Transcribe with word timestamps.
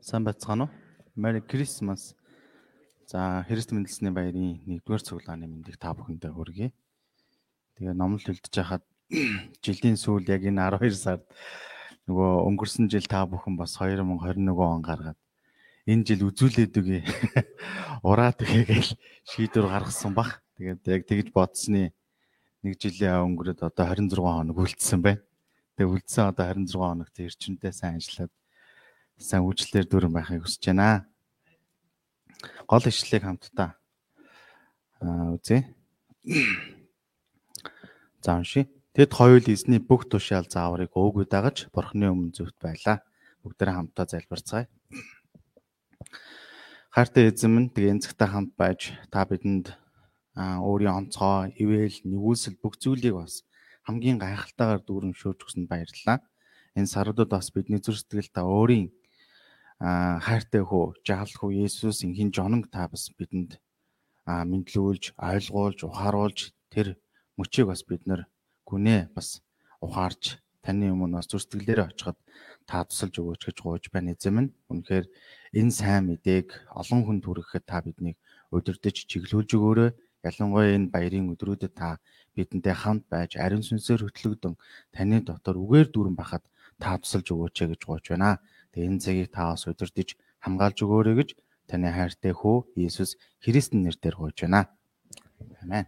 Сайн 0.00 0.24
байцгаана 0.24 0.64
уу? 0.64 0.70
Merry 1.14 1.44
Christmas. 1.44 2.16
За, 3.04 3.44
Христ 3.44 3.68
мэндэлсний 3.68 4.08
баярын 4.08 4.56
1-р 4.64 5.02
цуглааны 5.04 5.44
мэндийг 5.44 5.76
та 5.76 5.92
бүхэндээ 5.92 6.32
хүргэе. 6.32 6.72
Тэгээ 7.76 7.92
номлол 7.92 8.32
үлдэж 8.32 8.54
хахад 8.56 8.84
жилийн 9.64 10.00
сүүл 10.00 10.24
яг 10.24 10.40
энэ 10.40 10.56
12 10.72 10.96
сард 10.96 11.28
нөгөө 12.08 12.30
өнгөрсөн 12.48 12.88
жил 12.88 13.04
та 13.04 13.28
бүхэн 13.28 13.60
бас 13.60 13.76
2021 13.76 14.48
он 14.56 14.80
гаргаад 14.80 15.20
энэ 15.84 16.06
жил 16.08 16.32
үзүүлээд 16.32 16.80
үгүй. 16.80 17.04
Ураа 18.08 18.32
тэгээл 18.32 18.96
шийдвэр 19.28 19.68
гаргасан 19.68 20.16
баг. 20.16 20.40
Тэгээд 20.56 20.80
яг 20.96 21.02
тэгж 21.04 21.28
бодсны 21.28 21.92
нэг 22.64 22.80
жилийн 22.80 23.36
өнгөрөөд 23.36 23.68
одоо 23.68 23.84
26 23.84 24.16
хоног 24.16 24.64
үлдсэн 24.64 25.04
байна. 25.04 25.20
Тэгээ 25.76 25.92
үлдсэн 25.92 26.32
одоо 26.32 26.48
26 26.56 26.72
хоногт 26.80 27.16
эрчимтэй 27.20 27.72
сайн 27.76 28.00
ажиллаад 28.00 28.32
сайн 29.20 29.44
үйлчлэлээр 29.44 29.86
дүүрэн 29.86 30.14
байхыг 30.16 30.48
хүсэж 30.48 30.72
байна. 30.72 31.04
Гол 32.64 32.84
ишлэлийг 32.88 33.24
хамтдаа 33.28 33.76
үзье. 35.36 35.76
За 38.24 38.40
уншия. 38.40 38.64
Тэд 38.96 39.12
хоёул 39.12 39.44
эзний 39.44 39.78
бүх 39.78 40.08
тушаал 40.08 40.48
зааврыг 40.48 40.96
өөгүй 40.96 41.28
дагаж 41.28 41.68
бурхны 41.68 42.08
өмнө 42.08 42.32
зөвхт 42.32 42.56
байлаа. 42.64 43.04
Бүгдээрээ 43.44 43.76
хамтдаа 43.76 44.06
залбирцгаая. 44.08 44.66
Хайртай 46.90 47.28
эзэн 47.28 47.52
минь 47.52 47.70
тэгээ 47.70 47.92
энэ 48.00 48.04
цагтаа 48.08 48.28
хамт 48.32 48.56
байж 48.56 48.96
та 49.12 49.28
бидэнд 49.28 49.76
өөрийн 50.34 50.96
онцгой, 50.96 51.54
ивэл, 51.60 51.96
нэгүсэл 52.08 52.56
бүх 52.58 52.80
зүйлийг 52.80 53.14
бас 53.14 53.44
хамгийн 53.84 54.18
гайхалтайгаар 54.18 54.82
дүүрэн 54.82 55.14
шөөж 55.14 55.38
өгсөнд 55.44 55.68
баярлалаа. 55.70 56.18
Энэ 56.74 56.90
саруудад 56.90 57.30
бас 57.30 57.52
бидний 57.54 57.78
зүр 57.78 57.94
сэтгэл 57.94 58.32
та 58.34 58.42
өөрийн 58.42 58.90
хайртай 59.80 60.60
хөө 60.60 61.00
жаал 61.08 61.32
хөө 61.32 61.64
Есүс 61.64 62.04
инхийн 62.04 62.28
жоног 62.36 62.68
та 62.68 62.84
бас 62.92 63.08
бидэнд 63.16 63.56
мэдлүүлж, 64.28 65.16
ойлгуулж, 65.16 65.78
ухааруулж 65.88 66.52
тэр 66.68 67.00
мөчийг 67.40 67.72
бас 67.72 67.80
бид 67.88 68.04
нар 68.04 68.28
гүнээ 68.68 69.08
бас 69.16 69.40
ухаарч 69.80 70.36
таны 70.60 70.92
өмнө 70.92 71.16
бас 71.16 71.28
зүрстгэлээрээ 71.32 71.88
очиход 71.96 72.18
та 72.68 72.84
тусалж 72.84 73.14
өгөөч 73.16 73.42
гэж 73.48 73.56
гуйж 73.64 73.84
байна 73.88 74.12
эзэм 74.12 74.36
нь. 74.44 74.52
Үнэхээр 74.68 75.06
энэ 75.56 75.72
сайн 75.72 76.12
мэдээг 76.12 76.48
олон 76.76 77.00
хүнд 77.08 77.24
хүрэхэд 77.24 77.64
та 77.64 77.80
биднийг 77.80 78.20
удирдах 78.52 78.92
чиглүүлж 78.92 79.50
өгөөрэй. 79.56 79.90
Ялангуяа 80.20 80.76
энэ 80.76 80.92
баярын 80.92 81.32
өдрүүдэд 81.32 81.72
та 81.72 81.96
бидэнтэй 82.36 82.76
хамт 82.76 83.08
байж 83.08 83.40
ариун 83.40 83.64
сүнсээр 83.64 84.04
хөтлөгдөн 84.04 84.54
таны 84.92 85.24
дотор 85.24 85.56
үгээр 85.56 85.88
дүүрэн 85.88 86.16
бахад 86.20 86.44
та 86.76 87.00
тусалж 87.00 87.32
өгөөч 87.32 87.56
гэж 87.72 87.80
гуйж 87.88 88.04
байна. 88.12 88.36
Тэгээ 88.72 88.88
энэ 88.90 89.02
цагийг 89.02 89.28
та 89.34 89.52
бас 89.52 89.66
удирдах 89.66 90.14
хамгаалж 90.44 90.78
өгөөрэй 90.84 91.16
гэж 91.18 91.30
таны 91.70 91.90
хайртай 91.90 92.34
хүү 92.34 92.74
Иесус 92.78 93.18
Христийн 93.42 93.86
нэрээр 93.86 94.16
гуйж 94.18 94.46
байна. 94.46 94.70
Амен. 95.62 95.86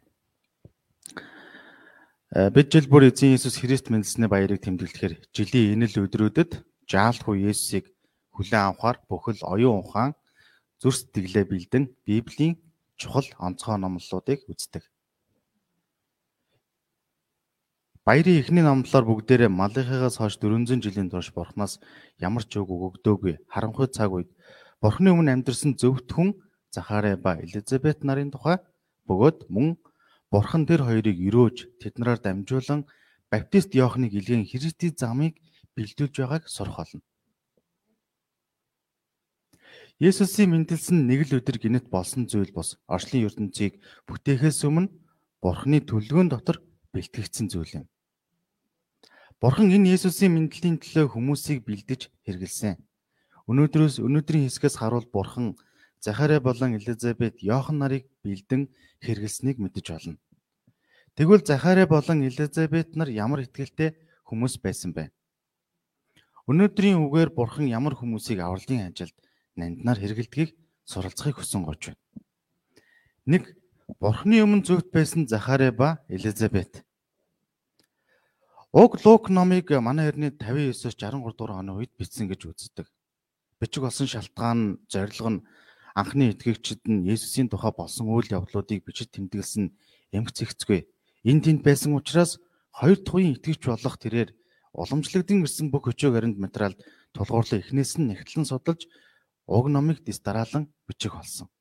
Э, 2.33 2.51
бид 2.51 2.73
жил 2.73 2.89
бүр 2.89 3.11
эзэн 3.11 3.35
Иесус 3.35 3.61
Христ 3.61 3.91
мэндэлсний 3.91 4.31
баярыг 4.31 4.65
тэмдэглэхээр 4.65 5.15
жилийн 5.37 5.77
энэ 5.77 5.87
л 5.93 6.09
өдрүүдэд 6.09 6.65
жаал 6.89 7.19
хүү 7.19 7.51
Иесусыг 7.51 7.93
хүлээн 8.33 8.73
авахар 8.73 9.05
бүхэл 9.05 9.45
оюун 9.45 9.85
ухаан 9.85 10.17
зүр 10.81 10.95
сэтгэлээ 10.97 11.45
бэлдэн 11.45 11.85
Библийн 12.07 12.57
чухал 12.97 13.29
онцгой 13.37 13.77
номлолуудыг 13.77 14.49
үздэг. 14.49 14.83
Баярын 18.03 18.43
эхний 18.43 18.67
номлолоор 18.67 19.07
бүгдээрээ 19.07 19.47
Малахигаас 19.47 20.19
хойш 20.19 20.35
400 20.43 20.83
жилийн 20.83 21.07
турш 21.07 21.31
Бурханаас 21.31 21.79
ямар 22.19 22.43
ч 22.43 22.59
үг 22.59 22.67
өгөгдөөгүй 22.67 23.47
харанхуй 23.47 23.87
цаг 23.95 24.11
үед 24.11 24.27
Бурханы 24.83 25.15
өмнө 25.15 25.31
амьдарсан 25.31 25.79
зөвхт 25.79 26.11
хүн 26.11 26.35
Захария 26.75 27.15
ба 27.15 27.39
Элизабет 27.39 28.03
нарын 28.03 28.35
тухай 28.35 28.59
бөгөөд 29.07 29.47
мөн 29.55 29.79
Бурхан 30.35 30.67
тэр 30.67 30.83
хоёрыг 30.83 31.15
өрөөж 31.15 31.79
тэднэрээр 31.79 32.19
дамжуулан 32.27 32.91
Баптист 33.31 33.71
Иохныг 33.79 34.11
илгэн 34.19 34.51
Христийн 34.51 34.99
замыг 34.99 35.39
бэлдүүлж 35.79 36.27
байгааг 36.27 36.51
сурах 36.51 36.83
болно. 36.83 37.07
Есүсийн 40.03 40.51
мэндэлсэн 40.51 41.07
нэг 41.07 41.31
л 41.31 41.39
өдөр 41.39 41.55
гинэт 41.55 41.87
болсон 41.87 42.27
зүйл 42.27 42.51
бос 42.51 42.83
орчлын 42.91 43.31
ертөнцийг 43.31 43.79
бүтээхээс 44.11 44.67
өмнө 44.67 44.91
Бурханы 45.39 45.79
төлөвөн 45.87 46.35
дотор 46.35 46.59
бэлтгэгдсэн 46.91 47.47
зүйл 47.47 47.79
юм. 47.79 47.92
Бурхан 49.43 49.75
энэ 49.75 49.99
Есүсийн 49.99 50.39
мэндлийн 50.39 50.79
төлөө 50.79 51.19
хүмүүсийг 51.19 51.67
бэлдэж 51.67 52.15
хэрэгэлсэн. 52.23 52.79
Өнөөдрөөс 53.51 53.99
өнөөдрийн 53.99 54.47
хэсгээс 54.47 54.79
харуул 54.79 55.11
Бурхан 55.11 55.59
Захария 55.99 56.39
болон 56.39 56.79
Элизабет 56.79 57.43
Йохан 57.43 57.83
нарыг 57.83 58.07
бэлдэн 58.23 58.71
хэрэгэлснийг 59.03 59.59
мэдэж 59.59 59.87
болно. 59.91 60.23
Тэгвэл 61.19 61.43
Захария 61.43 61.91
болон 61.91 62.23
Элизабет 62.23 62.95
нар 62.95 63.11
ямар 63.11 63.43
ихтгэлтэй 63.43 63.99
хүмүүс 64.31 64.63
байсан 64.63 64.95
бэ? 64.95 65.11
Өнөөдрийн 66.47 67.03
үгээр 67.03 67.35
Бурхан 67.35 67.67
ямар 67.67 67.99
хүмүүсийг 67.99 68.39
авралын 68.39 68.95
ажилд 68.95 69.19
нанднаар 69.59 69.99
хэрэгэлдгийг 69.99 70.55
суралцахыг 70.87 71.43
хүсэн 71.43 71.67
гож 71.67 71.91
байна. 71.91 71.99
Нэг 73.27 73.59
Бурханы 73.99 74.39
өмнө 74.47 74.63
зөвхт 74.63 74.95
байсан 74.95 75.27
Захария 75.27 75.75
ба 75.75 75.99
Элизабет 76.07 76.87
Уг 78.73 79.05
Лук 79.05 79.29
номыг 79.29 79.69
манай 79.69 80.09
эртний 80.09 80.33
59-оос 80.33 80.97
63 80.97 81.37
дугаар 81.37 81.61
оны 81.61 81.77
үед 81.77 81.93
бичсэн 82.01 82.25
гэж 82.25 82.57
үздэг. 82.57 82.89
Бичиг 83.61 83.85
болсон 83.85 84.09
шалтгаан, 84.09 84.81
зорилго 84.89 85.29
нь 85.29 85.45
анхны 85.93 86.33
итгэгчид 86.33 86.81
нь 86.89 87.05
Есүсийн 87.05 87.53
тухай 87.53 87.69
болсон 87.77 88.09
үйл 88.09 88.33
явдлуудыг 88.33 88.81
бичиж 88.81 89.13
тэмдэглэсэн 89.13 89.77
эмх 90.17 90.33
зэгцгүй. 90.33 90.89
Энд 91.21 91.45
тэнд 91.45 91.61
байсан 91.61 91.93
учраас 91.93 92.41
хоёр 92.73 92.97
дахь 92.97 93.45
итгэгч 93.45 93.61
болох 93.69 94.01
тэрээр 94.01 94.33
уламжлагдсан 94.73 95.45
ирсэн 95.45 95.69
бүх 95.69 95.93
өчөө 95.93 96.17
гаринд 96.17 96.41
материалд 96.41 96.81
тулгуурлан 97.13 97.61
эхнээс 97.61 98.01
нь 98.01 98.09
нэгтлэн 98.09 98.49
судалж 98.49 98.89
уг 99.53 99.69
номыг 99.69 100.01
дэс 100.01 100.25
дараалан 100.25 100.73
бичих 100.89 101.13
болсон. 101.13 101.53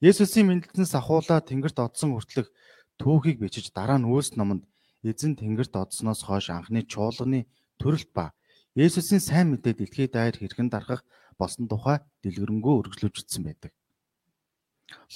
Есүсийн 0.00 0.48
мэндэлтнээс 0.48 0.96
ахуулаа 0.96 1.44
тэнгэрт 1.44 1.76
одсон 1.84 2.16
хүртлэх 2.16 2.48
түүхийг 2.96 3.44
бичиж 3.44 3.76
дараа 3.76 4.00
нь 4.00 4.08
өөс 4.08 4.40
номонд 4.40 4.64
эзэн 5.04 5.38
тэнгэрт 5.38 5.74
одсноос 5.76 6.26
хойш 6.26 6.50
анхны 6.50 6.82
чуулганы 6.82 7.46
төрөлт 7.78 8.10
ба 8.14 8.34
Есүсийн 8.78 9.22
сайн 9.22 9.50
мэдээ 9.50 9.74
дэлхийд 9.74 10.12
даяар 10.14 10.36
хэрхэн 10.38 10.70
дарахах 10.70 11.02
болсон 11.38 11.66
тухай 11.66 11.98
дэлгэрэнгүй 12.22 12.74
үргэлжлүүлжсэн 12.78 13.42
байдаг. 13.42 13.72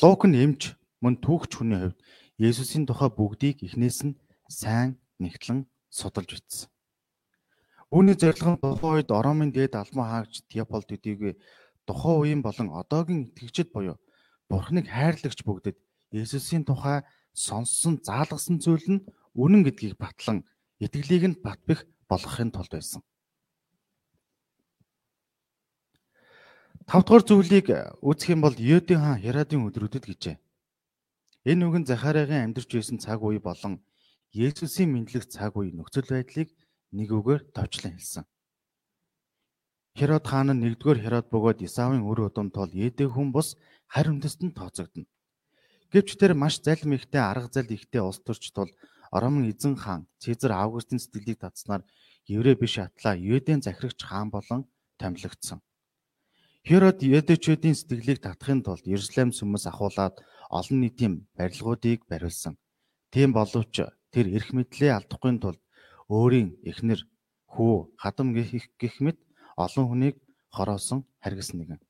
Лук 0.02 0.26
нь 0.26 0.38
эмч 0.38 0.74
мөн 1.02 1.18
түүхч 1.22 1.52
хүний 1.58 1.78
хувьд 1.78 1.98
Есүсийн 2.38 2.86
тухай 2.86 3.10
бүгдийг 3.10 3.62
эхнээс 3.62 3.98
нь 4.06 4.18
сайн 4.50 4.98
нэгтлэн 5.22 5.66
судалж 5.90 6.30
бичсэн. 6.34 6.70
Үүний 7.92 8.16
зорилго 8.16 8.50
нь 8.56 8.62
тухайн 8.62 8.94
үед 8.98 9.10
Ромын 9.12 9.50
дээд 9.52 9.76
албан 9.76 10.06
хаагч 10.08 10.42
Теополд 10.50 10.88
төдийгүй 10.88 11.38
тухайн 11.86 12.18
үеийн 12.18 12.42
болон 12.42 12.68
одоогийн 12.72 13.30
итгэгчид 13.30 13.68
буюу 13.70 14.00
Бурхныг 14.48 14.88
хайрлагч 14.88 15.44
бүгдэд 15.44 15.76
Есүсийн 16.10 16.64
тухай 16.64 17.04
сонссон 17.36 18.00
заалгасан 18.00 18.58
зүйл 18.64 18.86
нь 18.96 19.04
үнэн 19.34 19.62
гэдгийг 19.64 19.96
батлан 19.96 20.44
итгэлийг 20.80 21.24
нь 21.28 21.40
батбих 21.40 21.86
болгохын 22.08 22.50
тулд 22.52 22.72
байсан. 22.72 23.00
Тавдугаар 26.86 27.22
зүйлийг 27.22 27.66
үзэх 28.02 28.34
юм 28.34 28.40
бол 28.42 28.56
Йодын 28.58 29.00
хаан 29.00 29.22
Херадын 29.22 29.66
өдрүүдэд 29.70 30.04
гэжээ. 30.06 30.36
Энэ 31.46 31.62
үгэн 31.66 31.86
Захариагийн 31.86 32.50
амьдарч 32.50 32.70
байсан 32.74 32.98
цаг 32.98 33.22
үе 33.22 33.38
болон 33.38 33.80
Есүсийн 34.34 34.90
мэдлэг 34.90 35.30
цаг 35.30 35.54
үе 35.56 35.70
нөхцөл 35.70 36.10
байдлыг 36.10 36.50
нэг 36.90 37.08
үгээр 37.14 37.42
товчлон 37.54 37.94
хэлсэн. 37.94 38.24
Херод 39.94 40.24
хаан 40.26 40.56
нь 40.56 40.62
нэгдүгээр 40.64 41.02
Херод 41.04 41.26
бөгөөд 41.30 41.64
Исавын 41.68 42.02
өр 42.02 42.28
удам 42.28 42.48
тол 42.50 42.72
Едэ 42.72 43.06
хүн 43.12 43.30
бус 43.30 43.54
харь 43.92 44.10
үндэст 44.10 44.40
нь 44.42 44.56
тооцогдно. 44.56 45.04
Гэвч 45.92 46.16
тэр 46.16 46.32
маш 46.32 46.64
залим 46.64 46.96
ихтэй 46.96 47.20
арга 47.20 47.52
зал 47.52 47.68
ихтэй 47.68 48.00
улс 48.00 48.24
төрч 48.24 48.50
тул 48.56 48.72
Ромын 49.12 49.52
эзэн 49.52 49.76
хаан 49.76 50.08
Цэзар 50.22 50.52
Августын 50.56 50.98
сэтгэлийг 50.98 51.38
татснаар 51.44 51.82
еврей 52.26 52.56
биш 52.56 52.78
атлаа 52.78 53.14
Юдын 53.16 53.60
захирагч 53.60 54.00
хаан 54.00 54.30
болон 54.32 54.64
томилогдсон. 54.96 55.60
Херод 56.64 57.02
Юдэчүүдийн 57.02 57.76
сэтгэлийг 57.76 58.18
татахын 58.22 58.62
тулд 58.64 58.84
Иерусалим 58.88 59.30
сүмэс 59.36 59.66
ахуулаад 59.68 60.16
олон 60.48 60.78
нийтийн 60.80 61.14
барилгуудыг 61.36 62.06
бариулсан. 62.08 62.54
Тийм 63.12 63.36
боловч 63.36 63.74
тэр 64.14 64.26
эрх 64.36 64.48
мэдлээ 64.56 64.96
алдахгүй 64.96 65.32
тулд 65.42 65.60
өөрийн 66.08 66.56
эхнэр, 66.70 67.00
хүү, 67.52 67.92
хадам 68.02 68.32
гэх 68.32 68.72
гэх 68.80 68.94
мэт 69.04 69.18
олон 69.56 69.84
хүнийг 69.88 70.16
хороосон 70.54 71.04
харгас 71.20 71.52
нэгэн. 71.52 71.80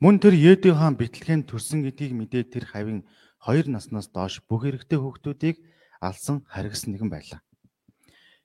Мөн 0.00 0.16
тэр 0.20 0.34
Еди 0.36 0.70
хаан 0.72 0.94
битлэгийн 1.00 1.48
төрсөн 1.48 1.80
гэдгийг 1.84 2.12
мэдээд 2.12 2.52
тэр 2.52 2.64
хавийн 2.68 3.00
2 3.46 3.70
наснаас 3.70 4.10
доош 4.10 4.42
бүх 4.50 4.66
эрэгтэй 4.66 4.98
хүүхдүүдийг 4.98 5.56
алсан 6.02 6.42
харгас 6.50 6.90
нэгэн 6.90 7.10
байлаа. 7.10 7.40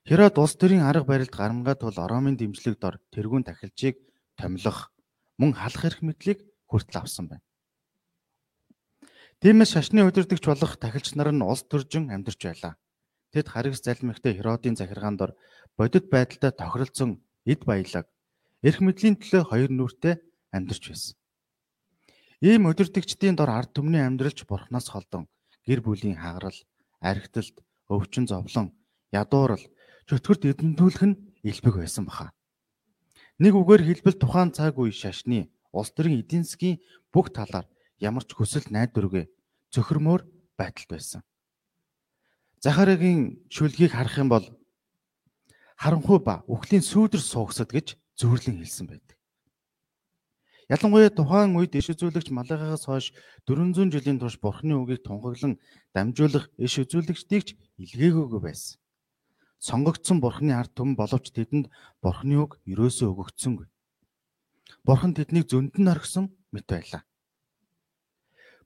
Херод 0.06 0.38
улс 0.38 0.54
төрийн 0.54 0.86
арга 0.86 1.06
барилд 1.10 1.34
гарамгаа 1.34 1.74
тул 1.74 1.94
Ромын 1.94 2.38
дэмжлэг 2.38 2.78
дор 2.78 3.02
тэрүүн 3.10 3.42
тахилжийг 3.46 3.98
томилох 4.38 4.90
мөн 5.38 5.58
халах 5.58 5.84
эрх 5.86 6.00
мэдлийг 6.02 6.38
хүртэл 6.70 7.02
авсан 7.02 7.26
байна. 7.30 7.46
Тиймээс 9.42 9.74
шашны 9.74 10.06
удирдагч 10.06 10.46
болох 10.46 10.78
тахилч 10.78 11.14
нар 11.18 11.30
нь 11.34 11.42
улс 11.42 11.66
төржин 11.66 12.10
амьдарч 12.14 12.40
байлаа. 12.46 12.74
Тэд 13.34 13.46
харигс 13.50 13.82
залмигтай 13.82 14.38
Херодын 14.38 14.78
захиргаан 14.78 15.16
дор 15.18 15.34
бодит 15.78 16.06
байдалтай 16.10 16.52
тохиролцсон 16.54 17.22
эд 17.46 17.66
баялаг 17.66 18.06
эрх 18.62 18.78
мэдлийн 18.82 19.18
төлөө 19.18 19.42
хоёр 19.50 19.70
нүртэй 19.70 20.14
амьдарч 20.54 20.84
байсан. 20.90 21.14
Ийм 22.42 22.66
өдөртөгчдийн 22.66 23.38
дор 23.38 23.54
ард 23.54 23.70
түмний 23.70 24.02
амьдралч 24.02 24.42
бурхнаас 24.50 24.90
холдон 24.90 25.30
гэр 25.62 25.78
бүлийн 25.78 26.18
хагарал, 26.18 26.58
архиталт, 26.98 27.62
өвчин 27.86 28.26
зовлон, 28.26 28.74
ядуурал, 29.14 29.62
чөтгөрт 30.10 30.50
эдэмтүүлэх 30.50 31.06
нь 31.06 31.18
илбэг 31.46 31.78
байсан 31.78 32.10
баха. 32.10 32.34
Нэг 33.38 33.54
үгээр 33.54 33.86
хэлбэл 33.86 34.18
тухайн 34.18 34.50
цаг 34.50 34.74
үе 34.74 34.90
шашны 34.90 35.54
улс 35.70 35.94
төрийн 35.94 36.26
эдийн 36.26 36.42
засгийн 36.42 36.82
бүх 37.14 37.30
талаар 37.30 37.70
ямар 38.02 38.26
ч 38.26 38.34
хүсэл 38.34 38.66
найдваргүй 38.74 39.30
цөхөрмөр 39.70 40.26
байдалд 40.58 40.90
байсан. 40.90 41.22
Захариагийн 42.58 43.46
шүлгийг 43.54 43.94
харах 43.94 44.18
юм 44.18 44.26
бол 44.26 44.46
харанхуй 45.78 46.18
ба 46.18 46.42
үхлийн 46.50 46.82
сүүдэр 46.82 47.22
суугсад 47.22 47.70
гэж 47.70 47.94
зөвөрлөн 48.18 48.58
хэлсэн 48.58 48.90
байдаг. 48.90 49.21
Ялангуяа 50.70 51.10
тухайн 51.10 51.58
үед 51.58 51.74
иш 51.74 51.90
үзүүлэгч 51.90 52.30
Малахаас 52.30 52.86
хойш 52.86 53.10
400 53.50 53.90
жилийн 53.90 54.18
турш 54.22 54.38
Бурхны 54.38 54.78
үгийг 54.78 55.02
тунхаглан 55.02 55.58
дамжуулах 55.90 56.46
иш 56.58 56.78
үзүүлэгчдийг 56.78 57.42
ч 57.42 57.48
илгээгөөгүй 57.82 58.40
байсан. 58.40 58.78
Сонгогдсон 59.58 60.22
Бурхны 60.22 60.54
ард 60.54 60.70
түмэн 60.78 60.94
боловч 60.94 61.34
тэдэнд 61.34 61.66
Бурхны 61.98 62.34
үг 62.38 62.62
ерөөсөө 62.66 63.10
өгөгдсөнгүй. 63.10 63.66
Бурхан 64.86 65.14
тэднийг 65.18 65.50
зөндөн 65.50 65.86
орхисон 65.90 66.30
мэт 66.54 66.66
байлаа. 66.70 67.02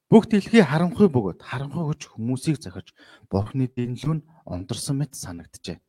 Бүх 0.08 0.28
дэлхий 0.28 0.62
харанхуй 0.62 1.08
бөгөөд 1.08 1.40
харанхуй 1.42 1.84
хүч 1.90 2.12
хүмүүсийг 2.12 2.60
захиж 2.60 2.92
Бурхны 3.32 3.66
дэнлүүн 3.72 4.20
ондарсан 4.44 4.96
мэт 5.00 5.16
санагджээ. 5.16 5.80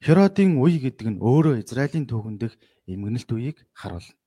Херодын 0.00 0.56
үе 0.56 0.80
гэдэг 0.80 1.06
нь 1.12 1.20
өөрөө 1.20 1.60
Израилийн 1.60 2.08
түүхэн 2.08 2.40
дэх 2.40 2.56
эмгэнэлт 2.88 3.30
үеийг 3.30 3.58
харуулна. 3.76 4.19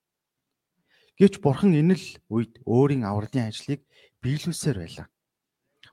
Гэвч 1.20 1.40
бурхан 1.46 1.78
энэ 1.78 1.96
л 1.96 2.06
үед 2.34 2.58
өөрийн 2.66 3.06
авралын 3.06 3.54
ажлыг 3.54 3.86
биелүүлсээр 4.22 4.78
байлаа. 4.82 5.08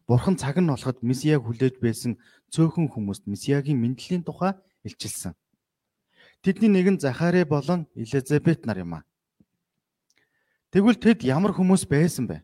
Бурхан 0.09 0.37
цаг 0.41 0.57
нь 0.59 0.71
болоход 0.71 1.05
Месияг 1.05 1.45
хүлээж 1.45 1.77
байсан 1.79 2.17
цөөхөн 2.51 2.89
хүмүүст 2.91 3.29
Месиягийн 3.29 3.79
мэндлийн 3.79 4.25
тухай 4.25 4.57
илчилсэн. 4.83 5.37
Тэдний 6.43 6.73
нэг 6.73 6.87
нь 6.97 7.03
Захари 7.05 7.45
болон 7.45 7.87
Элизабет 7.95 8.65
нар 8.65 8.81
юм 8.81 8.95
а. 8.97 9.05
Тэгвэл 10.73 10.97
тэд 10.97 11.21
ямар 11.23 11.53
хүмүүс 11.53 11.85
байсан 11.85 12.25
бэ? 12.27 12.41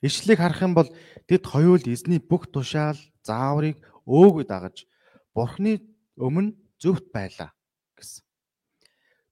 Ишлэгийг 0.00 0.40
харах 0.40 0.64
юм 0.64 0.72
бол 0.74 0.88
тэд 1.28 1.44
хоёул 1.44 1.84
эзний 1.84 2.18
бүх 2.24 2.48
тушаал, 2.48 2.96
зааврыг 3.20 3.78
өөгүй 4.08 4.44
дагаж 4.48 4.88
Бурхны 5.36 5.82
өмнө 6.16 6.56
зөвхт 6.80 7.12
байлаа 7.12 7.52
гэсэн. 7.98 8.24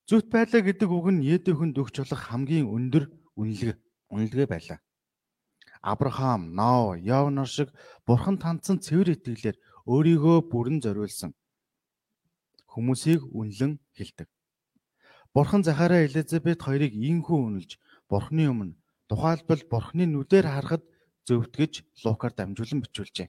Зүт 0.08 0.26
байлаа 0.34 0.62
гэдэг 0.62 0.88
үг 0.90 1.06
нь 1.14 1.26
Едөхөнд 1.26 1.78
өгч 1.78 2.02
болох 2.02 2.22
хамгийн 2.26 2.66
өндөр 2.66 3.04
үнэлэг 3.38 3.78
үнэлгээ 4.10 4.46
байлаа. 4.50 4.78
Авраам, 5.82 6.54
Ноо, 6.54 6.94
Явнор 6.94 7.46
шиг 7.46 7.69
бурхан 8.06 8.38
тандсан 8.38 8.78
цэвэр 8.82 9.14
итгэлээр 9.19 9.56
өөрийгөө 9.87 10.37
бүрэн 10.50 10.78
зориулсан 10.82 11.34
хүмүүсийг 12.72 13.20
үнэлэн 13.28 13.76
хэлдэг. 13.93 14.28
Бурхан 15.34 15.62
Захараа 15.62 16.04
Элизабет 16.08 16.60
хоёрыг 16.64 16.93
ийхүү 16.96 17.38
үнэлж 17.49 17.76
бурхны 18.08 18.49
өмнө 18.49 18.76
тухайлбал 19.08 19.62
бурхны 19.69 20.04
нүдээр 20.08 20.46
харахад 20.49 20.84
зөвтгөж 21.28 21.84
Лукаар 22.04 22.32
дамжуулан 22.32 22.81
бичүүлжээ. 22.84 23.28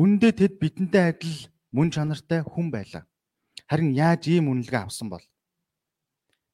Үүндээ 0.00 0.32
тэд 0.32 0.52
бидэнтэй 0.60 1.04
адил 1.12 1.38
мөн 1.76 1.88
чанартай 1.92 2.40
хүн 2.40 2.72
байлаа. 2.72 3.04
Харин 3.68 3.92
яаж 3.92 4.28
ийм 4.32 4.48
үнэлгээ 4.52 4.82
авсан 4.84 5.08
бол? 5.12 5.24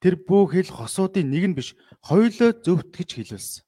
Тэр 0.02 0.18
бүх 0.18 0.58
хэл 0.58 0.66
хосуудын 0.66 1.30
нэг 1.30 1.44
нь 1.46 1.54
биш, 1.54 1.78
хоёулаа 2.02 2.50
зөвхт 2.58 2.90
гэж 2.90 3.08
хэлүүлсэн. 3.22 3.62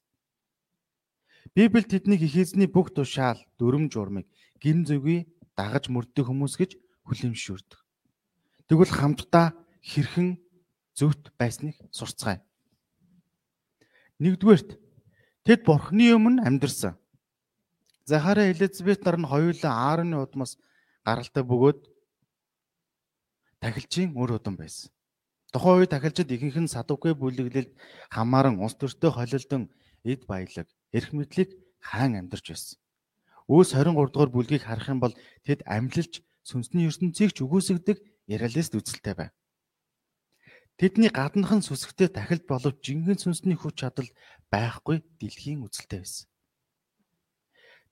Библи 1.55 1.87
тэднийг 1.87 2.27
их 2.27 2.35
эзний 2.35 2.67
бүх 2.67 2.91
тушаал, 2.91 3.39
дүрм 3.55 3.87
журмыг 3.87 4.27
гин 4.59 4.83
зүгий 4.83 5.31
дагаж 5.55 5.87
мөрддөг 5.87 6.27
хүмүүс 6.27 6.59
гэж 6.59 6.75
хүлэмжшүүрдэг. 7.07 7.79
Тэгвэл 8.67 8.91
хамтдаа 8.91 9.55
хэрхэн 9.79 10.41
зөвхт 10.97 11.31
байсныг 11.39 11.79
сурцгаая. 11.95 12.43
Нэгдүгээрт 14.19 14.75
тэд 15.45 15.61
бурхны 15.63 16.11
өмнө 16.15 16.43
амьдарсан. 16.43 16.97
Захараа 18.03 18.51
Элизабет 18.51 19.05
нар 19.05 19.17
нь 19.19 19.29
хоёулаа 19.29 19.71
Аароны 19.71 20.17
удмаас 20.19 20.57
гаралтай 21.05 21.43
бөгөөд 21.43 21.79
тахилчийн 23.61 24.17
үр 24.17 24.39
удам 24.39 24.55
байсан. 24.57 24.94
Тухайн 25.55 25.87
үед 25.87 25.95
тахилчид 25.95 26.27
ихэнх 26.35 26.67
нь 26.67 26.73
садукгүй 26.75 27.15
бүлэглэлд 27.15 27.71
хамааран 28.11 28.59
ус 28.59 28.75
төртөө 28.75 29.11
холилдон 29.15 29.71
эд 30.03 30.27
баялаг, 30.27 30.67
эрх 30.91 31.15
мэдлийг 31.15 31.55
хаан 31.79 32.19
амьдарч 32.19 32.51
байсан. 32.51 32.75
Үүс 33.47 33.71
23 33.71 34.11
дугаар 34.11 34.31
бүлгийг 34.35 34.67
харах 34.67 34.91
юм 34.91 34.99
бол 34.99 35.15
тэд 35.47 35.63
амьлалж 35.63 36.19
сүнсний 36.43 36.91
ертөнцийг 36.91 37.31
ч 37.31 37.39
үгүйсгдэг 37.47 37.97
реалист 38.27 38.75
үзэлтэй 38.75 39.15
байв. 39.15 39.31
Тэдний 40.75 41.07
гаднах 41.07 41.55
нь 41.55 41.63
сүсгтэй 41.63 42.11
тахилд 42.11 42.43
боловч 42.51 42.83
жинхэнэ 42.83 43.23
сүнсний 43.23 43.55
хүч 43.55 43.79
чадал 43.79 44.11
байхгүй 44.51 45.07
дэлхийн 45.23 45.63
үзэлтэй 45.63 46.03
байсан. 46.03 46.27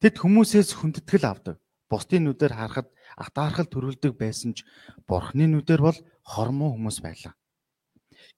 Тэд 0.04 0.20
хүмүүсээс 0.20 0.76
хүндэтгэл 0.84 1.32
авдаг. 1.32 1.64
Бусдын 1.88 2.28
нүдээр 2.28 2.60
харахад 2.60 2.92
атаархал 3.16 3.72
төрүүлдэг 3.72 4.20
байсан 4.20 4.52
ч 4.52 4.68
бурхны 5.08 5.48
нүдээр 5.48 5.80
бол 5.80 6.00
хормоо 6.28 6.76
хүмүүс 6.76 7.00
байлаа. 7.00 7.40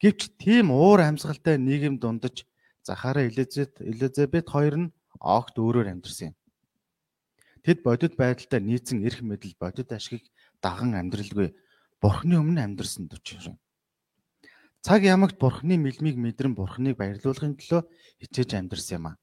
Гэвч 0.02 0.36
тийм 0.42 0.72
уур 0.72 1.00
амьсгалтай 1.00 1.56
нийгэм 1.58 2.00
дундаж 2.00 2.44
Захара 2.84 3.26
Элизабет 3.28 3.80
Элизабет 3.80 4.48
хоёр 4.50 4.76
нь 4.78 4.94
огт 5.20 5.56
өөрөөр 5.58 5.88
амьдэрсэн 5.92 6.32
юм. 6.32 6.36
Тэд 7.64 7.82
бодит 7.82 8.14
байдалтай 8.20 8.60
нийцэн 8.62 9.02
эрх 9.08 9.24
мэдэл 9.26 9.56
бодит 9.58 9.90
ашгийг 9.96 10.30
даган 10.62 10.94
амьдралгүй 10.94 11.56
Бурхны 12.02 12.36
өмнө 12.38 12.62
амьдэрсэн 12.62 13.10
төч. 13.10 13.40
Цаг 14.86 15.02
ямагт 15.02 15.40
Бурхны 15.42 15.80
мэлмиг 15.82 16.20
мэдрэн 16.20 16.54
Бурхныг 16.54 16.94
баярлуулахын 17.00 17.58
төлөө 17.58 17.82
хичээж 18.22 18.54
амьдэрсэн 18.54 18.96
юм 19.02 19.06
а. 19.10 19.18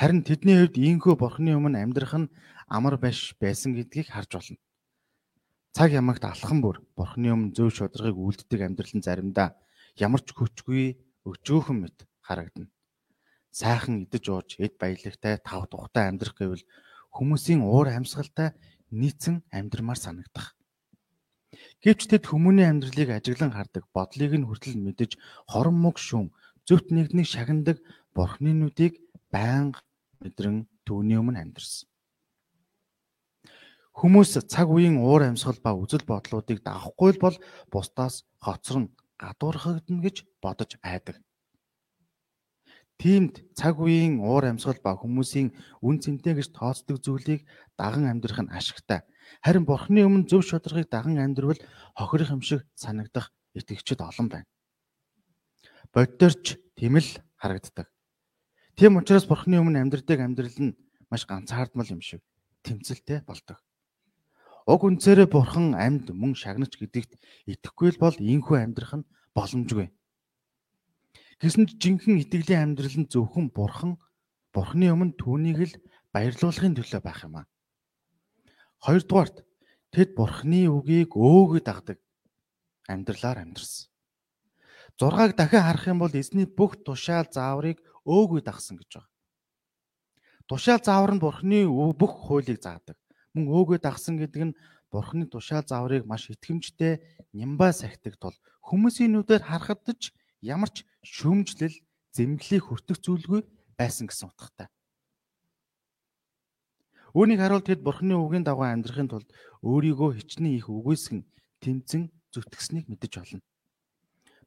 Харин 0.00 0.24
тэдний 0.24 0.56
хувьд 0.56 0.80
ийхүү 0.80 1.20
Бурхны 1.20 1.52
өмнө 1.52 1.84
амьдрах 1.84 2.16
нь 2.16 2.32
амар 2.64 2.96
биш 2.96 3.36
байсан 3.36 3.76
гэдгийг 3.76 4.08
харж 4.08 4.30
болно. 4.32 4.56
Цаг 5.70 5.94
ямагт 5.94 6.24
алхан 6.26 6.58
бүр 6.58 6.82
бурхны 6.98 7.30
өмнө 7.30 7.54
зөв 7.54 7.70
шударгыг 7.70 8.18
үлддэг 8.18 8.60
амьдрал 8.66 8.90
нь 8.90 9.06
заримдаа 9.06 9.54
ямар 9.94 10.18
ч 10.18 10.34
хүчгүй 10.34 10.98
өчөөхөн 11.22 11.78
мэт 11.86 12.10
харагдана. 12.26 12.74
Сайхан 13.54 14.02
идэж 14.02 14.24
ууж 14.34 14.48
эд 14.58 14.74
баялагтай 14.82 15.38
тав 15.38 15.70
тухтай 15.70 16.10
амьдрах 16.10 16.34
гэвэл 16.34 16.66
хүмүүсийн 17.14 17.62
уур 17.62 17.86
амьсгалтай 17.86 18.50
нийцэн 18.90 19.46
амьдрмаар 19.54 19.98
санагдах. 20.02 20.58
Гэвч 21.82 22.10
тэд 22.10 22.26
хүмүүний 22.26 22.66
амьдралыг 22.66 23.10
ажиглан 23.14 23.54
хардаг, 23.54 23.86
бодлыг 23.94 24.34
нь 24.34 24.46
хүртэл 24.50 24.74
мэдэж 24.74 25.22
хорон 25.46 25.78
мог 25.78 26.02
шүүм 26.02 26.34
зөвхт 26.66 26.90
нэгнийг 26.90 27.30
шагнадаг 27.30 27.78
бурхны 28.14 28.50
нүдийг 28.58 28.98
байнга 29.30 29.86
мэдрэн 30.18 30.66
түүний 30.82 31.18
өмнө 31.18 31.38
амьдэрсэн. 31.42 31.86
Хүмүүс 33.98 34.38
цаг 34.46 34.70
үеийн 34.70 35.02
уур 35.02 35.26
амьсгал 35.26 35.58
ба 35.62 35.74
үзэл 35.74 36.06
бодлуудыг 36.06 36.62
дагахгүй 36.62 37.18
бол 37.18 37.36
бусдаас 37.72 38.24
хоцрон 38.38 38.94
гадуурхагдана 39.18 40.00
гэж 40.06 40.16
бодож 40.40 40.78
айдаг. 40.80 41.18
Тиймд 43.00 43.40
цаг 43.56 43.80
үеийн 43.80 44.20
уур 44.20 44.44
амьсгал 44.44 44.78
ба 44.84 44.92
хүмүүсийн 44.94 45.56
үн 45.80 45.96
цэнтэй 46.04 46.36
гэж 46.36 46.52
тооцдог 46.52 47.00
зүйлийг 47.00 47.48
даган 47.80 48.04
амьдрах 48.06 48.40
нь 48.44 48.52
ашигтай. 48.52 49.00
Харин 49.40 49.64
Бурхны 49.64 50.04
өмнө 50.04 50.28
зөв 50.28 50.44
шударгыг 50.44 50.92
даган 50.92 51.16
амьдрал 51.16 51.56
хохирох 51.96 52.30
юм 52.36 52.42
шиг 52.44 52.60
санагдах 52.76 53.32
итгэгчид 53.56 54.00
олон 54.04 54.28
байна. 54.28 54.48
Боддорч 55.92 56.60
тийм 56.76 57.00
л 57.00 57.10
харагддаг. 57.40 57.88
Тийм 58.76 59.00
учраас 59.00 59.24
Бурхны 59.24 59.56
өмнө 59.60 59.80
амьдрдаг 59.80 60.20
амьдрал 60.20 60.58
нь 60.60 60.76
маш 61.08 61.24
ганцаардмал 61.24 61.88
юм 61.88 62.04
шиг 62.04 62.20
тэмцэлтэй 62.64 63.24
болдог. 63.24 63.58
Уг 64.70 64.86
үнцээрээ 64.86 65.26
бурхан 65.26 65.74
амьд 65.74 66.14
мөн 66.14 66.38
шагнаж 66.38 66.78
гэдэгт 66.78 67.18
итгэхгүй 67.50 67.98
бол 67.98 68.14
ийхүү 68.14 68.56
амьдрах 68.62 69.02
нь 69.02 69.08
боломжгүй. 69.34 69.90
Гэсэн 71.42 71.66
ч 71.66 71.74
жинхэнэ 71.82 72.22
итгэлийн 72.22 72.62
амьдрал 72.70 72.94
нь 73.02 73.10
зөвхөн 73.10 73.50
бурхан 73.50 73.98
бурханы 74.54 74.86
өмнө 74.94 75.18
түүнийг 75.18 75.58
л 75.66 75.74
баярлуулахын 76.14 76.78
төлөө 76.78 77.02
байх 77.02 77.18
юм 77.26 77.42
аа. 77.42 77.50
Хоёрдугаарт 78.86 79.42
тэд 79.90 80.14
бурхны 80.14 80.70
үгийг 80.70 81.18
өөгөө 81.18 81.60
дагдаг 81.66 81.98
амьдралаар 82.86 83.42
амьдрсан. 83.42 83.90
6-аг 85.02 85.34
дахин 85.34 85.66
харах 85.66 85.84
юм 85.90 85.98
бол 85.98 86.14
эзний 86.14 86.46
бүх 86.46 86.78
тушаал 86.86 87.26
зааврыг 87.26 87.82
өөгөө 88.06 88.46
дагсан 88.46 88.78
гэж 88.78 89.02
байна. 89.02 89.10
Тушаал 90.46 90.82
заавар 90.86 91.18
нь 91.18 91.24
бурхны 91.24 91.66
бүх 91.98 92.14
хуулийг 92.22 92.62
заадаг. 92.62 92.99
Мөн 93.34 93.46
өөгөө 93.46 93.78
дагсан 93.78 94.18
гэдэг 94.18 94.42
нь 94.50 94.56
бурхны 94.90 95.24
тушаал 95.30 95.62
зааврыг 95.62 96.02
маш 96.06 96.26
итгэмжтэй 96.34 96.98
нямбаа 97.30 97.70
сахидаг 97.70 98.18
тул 98.18 98.34
хүмүүсийн 98.66 99.14
нүдээр 99.14 99.46
харахад 99.46 99.86
ч 100.02 100.10
ямар 100.42 100.70
ч 100.74 100.82
шүүмжлэл 101.06 101.76
зэмлэлийг 102.10 102.64
хүртэх 102.66 102.98
зүйлгүй 102.98 103.40
байсан 103.78 104.10
гэсэн 104.10 104.28
утгатай. 104.30 104.68
Үүнийг 107.14 107.38
харуул 107.42 107.66
тэд 107.66 107.82
бурхны 107.82 108.14
үгийн 108.18 108.46
дагуу 108.46 108.66
амьдрахын 108.66 109.10
тулд 109.10 109.30
өөрийгөө 109.66 110.10
хичнээн 110.18 110.58
их 110.58 110.66
үгүйсгэн 110.70 111.26
тэмцэн 111.62 112.02
зүтгэснийг 112.30 112.86
мэдэж 112.86 113.12
олно. 113.18 113.42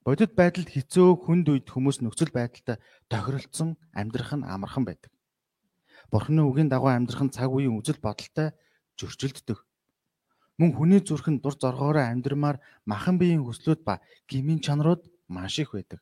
Бодит 0.03 0.35
байдалд 0.35 0.71
хэцөө 0.71 1.23
хүнд 1.23 1.47
үед 1.51 1.67
хүмүүс 1.71 2.03
нөхцөл 2.03 2.31
байдалтай 2.31 2.79
тохиролцсон 3.11 3.79
амьдрах 3.95 4.31
нь 4.35 4.47
амархан 4.47 4.83
байдаг. 4.87 5.11
Бурхны 6.11 6.43
үгийн 6.43 6.67
дагуу 6.71 6.91
амьдрах 6.91 7.23
нь 7.27 7.35
цаг 7.35 7.51
үеийн 7.51 7.75
үзэл 7.79 7.99
бодолтой 8.03 8.51
зөрчилддөг. 8.99 9.59
Мөн 10.59 10.71
хүний 10.77 11.01
зүрх 11.01 11.27
нь 11.31 11.41
дур 11.41 11.55
зоргоороо 11.57 12.05
амьдрмаар 12.05 12.57
махан 12.85 13.17
биеийн 13.17 13.43
хүслүүд 13.43 13.81
ба 13.87 14.01
гмийн 14.29 14.61
чанарууд 14.61 15.01
маш 15.27 15.57
их 15.59 15.73
байдаг. 15.73 15.99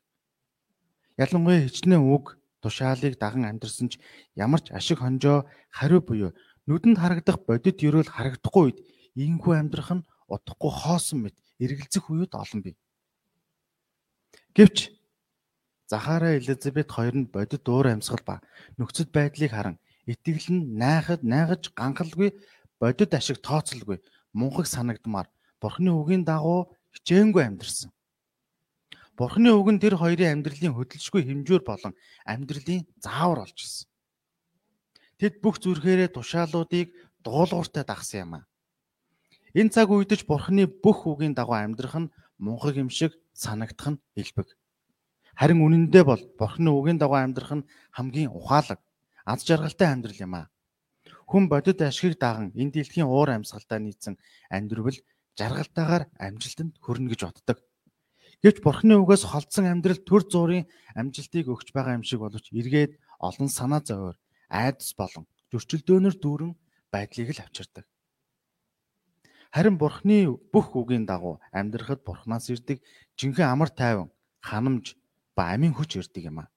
Ялангуяа 1.16 1.64
хичнээн 1.64 2.04
үг 2.04 2.36
тушаалыг 2.60 3.16
даган 3.18 3.48
амьдрсан 3.48 3.88
ч 3.88 3.98
ямар 4.36 4.60
ч 4.60 4.70
ашиг 4.76 5.00
хонжоо 5.00 5.48
хариу 5.72 6.00
буюу 6.04 6.30
нүдэнд 6.68 6.98
харагдах 7.00 7.38
бодит 7.48 7.82
ерөөл 7.82 8.12
харагдахгүй 8.12 8.62
үед 8.64 8.78
ийхүү 9.16 9.52
амьдрах 9.56 9.90
нь 9.96 10.06
удахгүй 10.28 10.70
хоосон 10.70 11.18
мэт 11.26 11.36
эргэлзэх 11.58 12.04
үед 12.12 12.32
олон 12.36 12.60
бий. 12.62 12.76
Гэвч 14.56 14.92
Захара 15.90 16.36
Элизабет 16.38 16.88
хоёр 16.92 17.14
нь 17.20 17.30
бодит 17.34 17.68
уур 17.68 17.86
амьсгал 17.90 18.24
ба 18.24 18.36
нөхцөл 18.78 19.10
байдлыг 19.12 19.52
харан 19.52 19.76
итгэл 20.06 20.48
нь 20.54 20.78
найхад 20.80 21.20
найгаж 21.32 21.62
ганхалгүй 21.78 22.30
бодит 22.82 23.14
ашиг 23.14 23.38
тооцолгүй 23.38 24.02
мунхаг 24.34 24.66
санагдмаар 24.66 25.30
Бурхны 25.62 25.94
үгийн 25.94 26.26
дагуу 26.26 26.74
хичээнгүй 26.90 27.46
амьдрсан. 27.46 27.94
Бурхны 29.14 29.54
үг 29.54 29.70
нь 29.70 29.78
тэр 29.78 29.94
хоёрын 29.94 30.42
амьдралын 30.42 30.74
хөдөлшгүй 30.74 31.22
хэмжүүр 31.22 31.62
болон 31.62 31.94
амьдралын 32.26 32.82
заавар 32.98 33.46
болж 33.46 33.54
ирсэн. 33.54 33.86
Тэд 35.22 35.38
бүх 35.38 35.62
зүрхээрээ 35.62 36.10
тушаалуудыг 36.10 36.90
дуулууртай 37.22 37.86
дагсан 37.86 38.18
юм 38.26 38.32
а. 38.42 38.50
Энэ 39.54 39.70
цаг 39.70 39.94
үедж 39.94 40.26
Бурхны 40.26 40.66
бүх 40.66 41.06
үгийн 41.06 41.38
дагуу 41.38 41.62
амьдрах 41.62 41.94
нь 42.02 42.12
мунхаг 42.42 42.74
юм 42.74 42.90
шиг 42.90 43.14
санагдах 43.30 43.94
нь 43.94 44.02
илбэг. 44.18 44.58
Харин 45.38 45.62
үнэндээ 45.62 46.02
бол 46.02 46.22
Бурхны 46.34 46.74
үгийн 46.74 46.98
дагуу 46.98 47.22
амьдрах 47.22 47.62
нь 47.62 47.68
хамгийн 47.94 48.34
ухаалаг, 48.34 48.82
аз 49.22 49.46
жаргалтай 49.46 49.86
амьдрал 49.86 50.18
юм 50.18 50.34
аа. 50.34 50.51
Хүн 51.30 51.48
бодит 51.48 51.80
ашгийг 51.82 52.18
даган 52.18 52.52
энэ 52.54 52.72
дэлхийн 52.72 53.08
уур 53.08 53.30
амьсгалтай 53.32 53.80
нийцэн 53.82 54.14
амьдрвэл 54.50 54.98
жаргалтайгаар 55.38 56.04
амжилтанд 56.18 56.76
хүрнэ 56.82 57.08
гэж 57.12 57.20
боддог. 57.24 57.58
Гэвч 58.42 58.58
Бурхны 58.58 58.98
үгээс 58.98 59.22
холдсон 59.30 59.70
амьдрал 59.70 60.02
төр 60.02 60.22
зуурын 60.26 60.66
амжилтыг 60.98 61.46
өгч 61.46 61.70
байгаа 61.70 61.94
юм 61.96 62.04
шиг 62.04 62.20
боловч 62.20 62.50
эргээд 62.50 62.98
олон 63.22 63.48
санаа 63.48 63.80
зовоор 63.86 64.16
айдас 64.50 64.90
болон 64.98 65.24
зөрчилдөөнөр 65.54 66.14
дүүрэн 66.18 66.52
байдлыг 66.90 67.30
л 67.38 67.42
авчирдаг. 67.44 67.86
Харин 69.54 69.76
Бурхны 69.78 70.32
бүх 70.52 70.74
үгийн 70.74 71.06
дагуу 71.06 71.38
амьдрахад 71.52 72.02
Бурханаас 72.02 72.50
ирдэг 72.50 72.82
жинхэнэ 73.14 73.46
амар 73.52 73.70
тайван, 73.70 74.10
ханамж 74.40 74.96
ба 75.36 75.54
амийн 75.54 75.76
хүч 75.76 76.00
ирдэг 76.00 76.32
юм 76.32 76.42
а. 76.42 76.50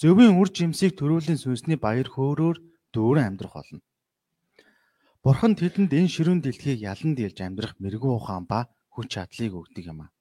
Зөвийн 0.00 0.40
үр 0.40 0.48
жимсийг 0.48 0.96
төрүүлэн 0.96 1.38
сүнсний 1.38 1.76
баяр 1.76 2.08
хөөрөөр 2.08 2.58
дүүрэн 2.94 3.28
амьдрах 3.34 3.54
болно. 3.54 3.80
Бурхан 5.22 5.54
тэдэнд 5.58 5.92
энэ 5.92 6.12
ширүүн 6.14 6.40
дэлхийг 6.42 6.80
ялан 6.80 7.12
дийлж 7.18 7.38
амьдрах 7.42 7.74
мэрэгүү 7.82 8.12
ухаан 8.16 8.44
ба 8.48 8.70
хүч 8.94 9.18
чадлыг 9.18 9.52
өгдөг 9.60 9.84
юм 9.92 10.06
а. 10.06 10.12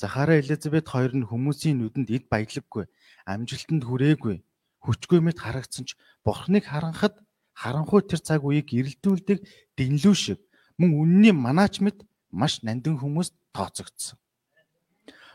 Захара 0.00 0.40
Элизабет 0.40 0.88
хоёр 0.88 1.12
нь 1.16 1.28
хүмүүсийн 1.28 1.76
нүдэнд 1.78 2.08
эд 2.08 2.24
баялаггүй, 2.32 2.84
амжилтанд 3.28 3.84
хүрээгүй, 3.84 4.36
хүчгүй 4.84 5.20
мэт 5.20 5.38
харагдсан 5.44 5.84
ч 5.88 5.96
Бурхныг 6.24 6.64
харанхад 6.68 7.20
харанхуй 7.52 8.00
тэр 8.08 8.20
цаг 8.24 8.40
үеийг 8.44 8.72
эрэлдүүлдэг 8.72 9.38
дэнлүү 9.76 10.14
шиг 10.16 10.40
мөн 10.80 10.90
үнний 10.96 11.34
манаач 11.36 11.84
мэт 11.84 12.00
маш 12.32 12.64
нандин 12.64 12.96
хүмүүст 12.96 13.36
тооцогдсон. 13.52 14.16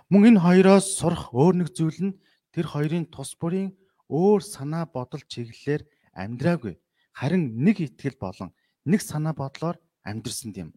Мөн 0.09 0.33
энэ 0.33 0.43
хоёроос 0.45 0.97
сурах 0.97 1.29
өөр 1.33 1.61
нэг 1.61 1.69
зүйл 1.77 1.99
нь 2.09 2.17
тэр 2.53 2.65
хоёрын 2.73 3.05
тус 3.13 3.37
бүрийн 3.37 3.69
өөр 4.09 4.41
санаа 4.41 4.85
бодол 4.89 5.21
чиглэлээр 5.29 5.81
амьдраагүй. 6.15 6.79
Харин 7.13 7.43
нэг 7.65 7.83
итгэл 7.83 8.17
болон 8.19 8.49
нэг 8.87 9.01
санаа 9.03 9.35
бодлоор 9.37 9.77
амьдрсан 10.03 10.51
юм. 10.55 10.69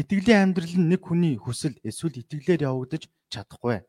Итгэлийн 0.00 0.52
амьдрал 0.56 0.74
нь 0.80 0.88
нэг 0.88 1.00
хүний 1.04 1.36
хүсэл 1.36 1.76
эсвэл 1.84 2.20
итгэлээр 2.24 2.66
явагдаж 2.68 3.08
чадахгүй. 3.32 3.84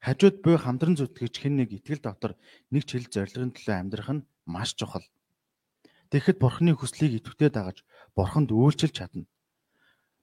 Хажууд 0.00 0.36
буй 0.40 0.56
хамтран 0.56 0.96
зүтгэж 0.96 1.34
хэн 1.36 1.54
нэг 1.60 1.68
итгэл 1.76 2.00
дотор 2.00 2.32
нэг 2.72 2.88
чил 2.88 3.04
зорилгын 3.04 3.52
төлөө 3.52 3.76
амьдрах 3.76 4.10
нь 4.16 4.26
маш 4.48 4.72
чухал. 4.72 5.04
Тэгэхэд 6.08 6.40
бурхны 6.40 6.72
хүслийг 6.72 7.20
идэвхтэй 7.20 7.52
дагаж 7.52 7.84
бурханд 8.16 8.48
үйлчилж 8.50 8.96
чадна 8.96 9.28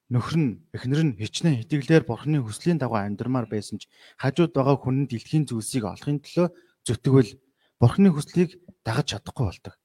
нөхөр 0.08 0.36
нь 0.40 0.52
эхнэр 0.72 1.02
нь 1.04 1.18
хичнээн 1.20 1.68
итгэлээр 1.68 2.08
бурхны 2.08 2.40
хүслийн 2.40 2.80
дагуу 2.80 2.96
амьдрмаар 2.96 3.48
байсан 3.52 3.76
ч 3.76 3.92
хажууд 4.16 4.56
байгаа 4.56 4.80
хүн 4.80 5.04
нь 5.04 5.10
дэлхийн 5.12 5.44
зүйлсийг 5.44 5.84
олохын 5.84 6.24
төлөө 6.24 6.48
зүтгэвэл 6.88 7.32
бурхны 7.80 8.10
хүслийг 8.10 8.58
дагаж 8.82 9.14
чадахгүй 9.14 9.46
болдог. 9.46 9.76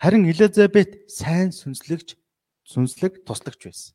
Харин 0.00 0.24
Элизабет 0.28 1.04
сайн 1.12 1.52
сүнслэгч 1.52 2.16
сүнслэг 2.64 3.24
туслагч 3.28 3.60
байсан. 3.68 3.92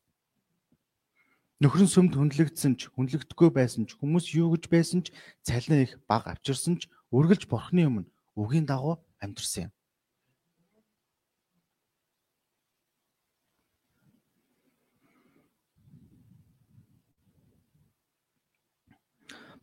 Нөхөр 1.63 1.87
нь 1.87 1.93
сүмд 1.93 2.13
хүндлэгдсэн 2.13 2.75
ч 2.77 2.91
хүндлэгдэхгүй 2.93 3.49
байсан 3.49 3.87
ч 3.89 3.95
хүмүүс 3.97 4.35
юу 4.37 4.53
гэж 4.53 4.67
байсан 4.69 5.01
ч 5.07 5.15
цалин 5.41 5.87
их 5.87 5.97
баг 6.05 6.27
авчирсан 6.27 6.77
ч 6.77 6.91
үргэлж 7.15 7.47
бурхны 7.47 7.87
өмнө 7.87 8.11
үгийн 8.35 8.67
дагуу 8.67 8.99
амьдрсан 9.23 9.71
юм. 9.71 9.71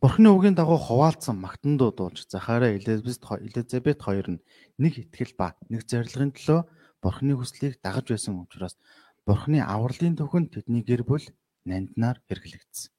Бурхны 0.03 0.35
үгийн 0.35 0.51
дагуу 0.51 0.75
хуваалцсан 0.83 1.39
магтан 1.39 1.79
дуудуулж 1.79 2.27
Захараа 2.27 2.75
Элизабет 2.75 4.03
хоёр 4.03 4.35
нь 4.35 4.43
нэг 4.75 4.99
итгэл 4.99 5.31
ба 5.39 5.55
нэг 5.71 5.87
зорилгын 5.87 6.35
төлөө 6.35 6.67
Бурхны 6.99 7.39
хүслийг 7.39 7.79
дагаж 7.79 8.11
байсан 8.11 8.35
учраас 8.43 8.75
Бурхны 9.23 9.63
авралын 9.63 10.19
төхөнд 10.19 10.51
тэдний 10.59 10.83
гэр 10.83 11.07
бүл 11.07 11.23
нандинаар 11.63 12.19
хэрэглэгдсэн. 12.27 12.91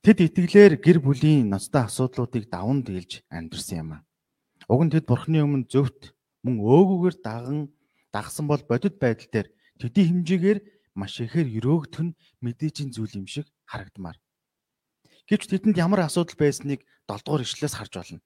Тэд 0.00 0.18
итгэлээр 0.24 0.80
гэр 0.80 0.98
бүлийн 1.04 1.52
ноцтой 1.52 1.84
асуудлуудыг 1.84 2.48
даван 2.48 2.80
дийлж 2.80 3.28
амьдрсан 3.28 3.76
юм 3.84 3.90
а. 4.00 4.04
Уг 4.72 4.88
нь 4.88 4.92
тэд 4.96 5.04
Бурхны 5.04 5.44
өмнө 5.44 5.68
зөвхт 5.68 6.16
мөн 6.40 6.64
өөгөөр 6.64 7.20
даган 7.20 7.68
дагсан 8.08 8.48
бол 8.48 8.64
бодит 8.64 8.96
байдал 8.96 9.28
дээр 9.28 9.48
тэдийн 9.84 10.24
хэмжээгээр 10.24 10.58
маш 10.96 11.20
ихээр 11.20 11.60
өрөөгдөх 11.60 12.02
нь 12.08 12.16
мэдээжийн 12.40 12.88
зүйл 12.88 13.20
юм 13.20 13.28
шиг 13.28 13.52
харагдмаар. 13.68 14.16
Гэвч 15.28 15.48
тэдэнд 15.48 15.80
ямар 15.80 16.04
асуудал 16.04 16.36
байсныг 16.36 16.84
7 17.08 17.24
дугаар 17.24 17.44
ишлээс 17.44 17.74
харж 17.80 17.92
байна. 17.96 18.20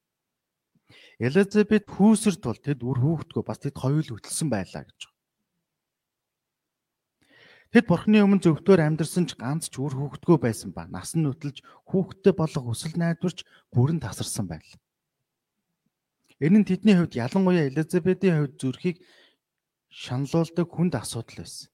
Элизабет 1.19 1.87
хүүсэр 1.87 2.37
тул 2.43 2.59
тэд 2.59 2.83
үр 2.83 2.99
хүүхдгөө 2.99 3.43
бас 3.47 3.59
тэд 3.63 3.77
хоёул 3.79 4.07
хөтлсөн 4.07 4.49
байлаа 4.51 4.83
гэж. 4.87 5.01
Тэд 7.69 7.85
бурхны 7.85 8.25
өмнө 8.25 8.43
зөвхтөөр 8.43 8.81
амьдарсан 8.81 9.29
ч 9.29 9.37
ганц 9.37 9.69
ч 9.69 9.77
үр 9.77 9.93
хүүхдгөө 9.93 10.39
байсан 10.41 10.71
ба 10.73 10.89
нас 10.89 11.13
нь 11.13 11.29
хөтлж 11.29 11.61
хүүхдтэй 11.91 12.33
болох 12.33 12.65
хүсэл 12.65 12.97
найдварч 12.97 13.45
бүрэн 13.75 14.01
тасарсан 14.01 14.49
байл. 14.49 14.71
Энэ 16.41 16.65
нь 16.65 16.69
тэдний 16.71 16.97
хувьд 16.97 17.19
ялангуяа 17.19 17.69
Элизабетийн 17.69 18.37
хувьд 18.41 18.55
зүрхийг 18.57 18.97
шаналуулдаг 19.93 20.67
хүнд 20.71 20.95
асуудал 20.97 21.45
байсан. 21.45 21.69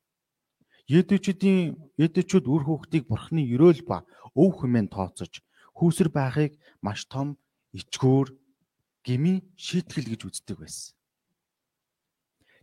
Едүчүүдийн 0.85 1.81
едүчүүд 1.97 2.45
үр 2.45 2.63
хүүхдийг 2.69 3.09
бурхны 3.09 3.41
өрөөл 3.57 3.83
ба 3.89 4.05
өв 4.37 4.61
хүмэн 4.61 4.93
тооцож 4.93 5.41
хүүсэр 5.81 6.13
байхыг 6.13 6.61
маш 6.85 7.09
том 7.09 7.41
ичгүүр 7.73 8.37
гими 9.01 9.41
шийтгэл 9.57 10.13
гэж 10.13 10.21
үздэг 10.29 10.57
байсан. 10.61 10.93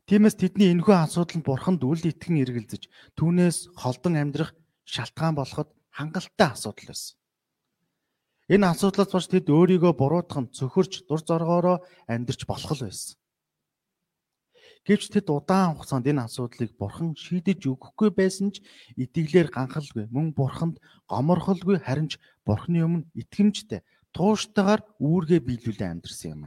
Тиймээс 0.06 0.36
тэдний 0.38 0.70
энэхүү 0.70 0.96
асуудал 0.98 1.38
нь 1.40 1.46
бурханд 1.46 1.82
үл 1.82 2.02
итгэн 2.02 2.42
эргэлзэж 2.46 2.84
түүнээс 3.18 3.74
холдон 3.78 4.18
амьдрах 4.18 4.54
шалтгаан 4.86 5.36
болоход 5.38 5.70
хангалттай 5.90 6.50
асуудал 6.52 6.94
байсан. 6.94 7.16
Энэ 8.52 8.66
асуудлаас 8.70 9.12
болж 9.14 9.28
тэд 9.32 9.48
өөрийгөө 9.48 9.94
буруутган 9.96 10.52
цөхөрч 10.52 11.08
дур 11.08 11.22
зоргоороо 11.24 11.78
амьдрч 12.12 12.44
болох 12.50 12.76
л 12.76 12.84
байсан. 12.84 13.21
Гэвч 14.82 15.14
тэд 15.14 15.30
удаан 15.30 15.78
хугацаанд 15.78 16.10
энэ 16.10 16.26
асуудлыг 16.26 16.74
бурхан 16.74 17.14
шийдэж 17.14 17.70
өгөхгүй 17.70 18.10
байсан 18.18 18.50
ч 18.50 18.66
итгэлээр 18.98 19.54
ганхалгүй 19.54 20.10
мөн 20.10 20.34
бурханд 20.34 20.82
гоморхолгүй 21.06 21.78
харин 21.86 22.10
ч 22.10 22.18
бурханы 22.42 22.82
өмнө 22.82 23.06
итгэмжтэй 23.14 23.86
тууштайгаар 24.10 24.82
үүргээ 24.98 25.42
биелүүлэн 25.46 26.02
амьдрсан 26.02 26.30
юм. 26.34 26.44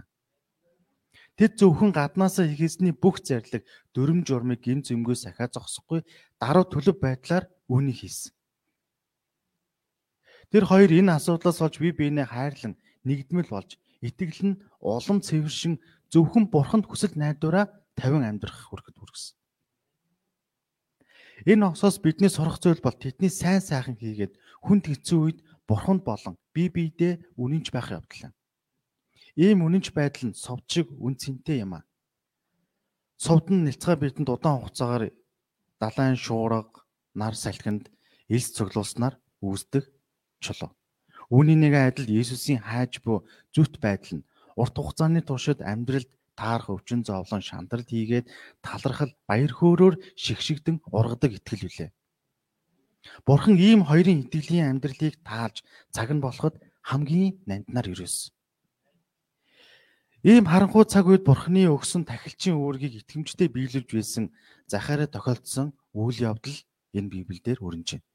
Тэд 1.39 1.63
зөвхөн 1.63 1.95
гаднаасаа 1.95 2.47
хийхээсний 2.51 2.95
бүх 2.95 3.23
зарлиг 3.23 3.63
дөрөм 3.95 4.27
журмыг 4.27 4.67
гин 4.67 4.83
зөмгөөс 4.83 5.31
ахаа 5.31 5.51
зогсохгүй 5.55 6.03
даруй 6.43 6.67
төлөв 6.71 6.99
байдлаар 6.99 7.47
үүнийг 7.71 7.99
хийсэн. 8.03 8.35
Тэр 10.51 10.67
хоёр 10.71 10.91
энэ 10.91 11.15
асуудлаас 11.19 11.59
олж 11.63 11.79
бие 11.79 11.95
биенээ 11.95 12.27
хайрлан 12.31 12.75
нэгдмэл 13.07 13.51
болж 13.51 13.79
итгэл 14.03 14.43
нь 14.55 14.61
улам 14.79 15.19
цэвэршин 15.27 15.79
зөвхөн 16.11 16.51
бурханд 16.55 16.87
хүсэл 16.87 17.19
найдвараа 17.19 17.67
тавин 17.99 18.25
амьдрах 18.27 18.69
хүрэхэд 18.69 18.97
хүргэсэн. 18.99 19.37
Энэ 21.51 21.75
осоос 21.75 21.99
бидний 21.99 22.31
сурах 22.31 22.63
зүйл 22.63 22.81
бол 22.83 22.95
тэдний 22.95 23.31
сайн 23.31 23.61
сайхан 23.61 23.99
хийгээд 23.99 24.39
хүнд 24.63 24.85
хэцүү 24.87 25.19
үед 25.19 25.39
бурханд 25.69 26.03
болон 26.07 26.39
бие 26.55 26.71
биедээ 26.71 27.35
үнэнч 27.37 27.75
байх 27.75 27.91
явдал 27.91 28.31
юм. 28.31 28.35
Ийм 29.37 29.59
үнэнч 29.67 29.91
байдал 29.93 30.31
нь 30.31 30.39
совд 30.39 30.65
шиг 30.71 30.89
үн 30.95 31.19
цэнтэй 31.19 31.67
юм 31.67 31.75
а. 31.79 31.87
Совд 33.19 33.51
нь 33.51 33.67
нэлцгээ 33.67 33.99
бидэнд 33.99 34.31
удаан 34.31 34.63
хугацаагаар 34.63 35.11
далайн 35.83 36.17
шуурга, 36.17 36.87
нар 37.19 37.35
салхинд 37.35 37.91
элс 38.31 38.49
цуглуулснаар 38.55 39.19
үүсдэг 39.43 39.85
чулуу. 40.41 40.71
Үүний 41.35 41.59
нэг 41.59 41.75
адил 41.75 42.09
Есүсийн 42.09 42.63
хайж 42.63 43.03
буй 43.05 43.27
зүт 43.51 43.83
байдал 43.83 44.23
нь 44.23 44.27
урт 44.57 44.75
хугацааны 44.77 45.21
туршид 45.25 45.61
амьдралд 45.61 46.09
таарах 46.39 46.69
өвчин 46.75 47.01
зовлон 47.07 47.43
шандрал 47.43 47.87
хийгээд 47.87 48.27
талархал 48.67 49.13
баяр 49.29 49.53
хөөрөөр 49.55 49.95
шигшигдэн 50.19 50.77
ургадаг 50.91 51.33
итгэл 51.39 51.67
үлээ. 51.69 51.91
Бурхан 53.27 53.57
ийм 53.61 53.81
хоёрын 53.85 54.25
итгэлийн 54.25 54.71
амьдралыг 54.71 55.15
таалж 55.29 55.63
цаг 55.95 56.09
нь 56.13 56.25
болоход 56.25 56.55
хамгийн 56.89 57.41
нанднаар 57.49 57.93
ирээсэн. 57.93 58.33
Ийм 60.25 60.49
харанхуй 60.49 60.89
цаг 60.89 61.05
үед 61.05 61.25
Бурханы 61.29 61.69
өгсөн 61.69 62.09
тахилчийн 62.09 62.57
үүргийг 62.57 63.05
итгэмжтэй 63.05 63.49
биелүүлж 63.53 63.91
байсан 63.93 64.33
Захараа 64.73 65.05
тохиолдсон 65.05 65.77
үйл 65.93 66.17
явдал 66.33 66.57
энэ 66.97 67.13
Библиэлд 67.13 67.61
өрнөж 67.61 68.01
байна. 68.01 68.09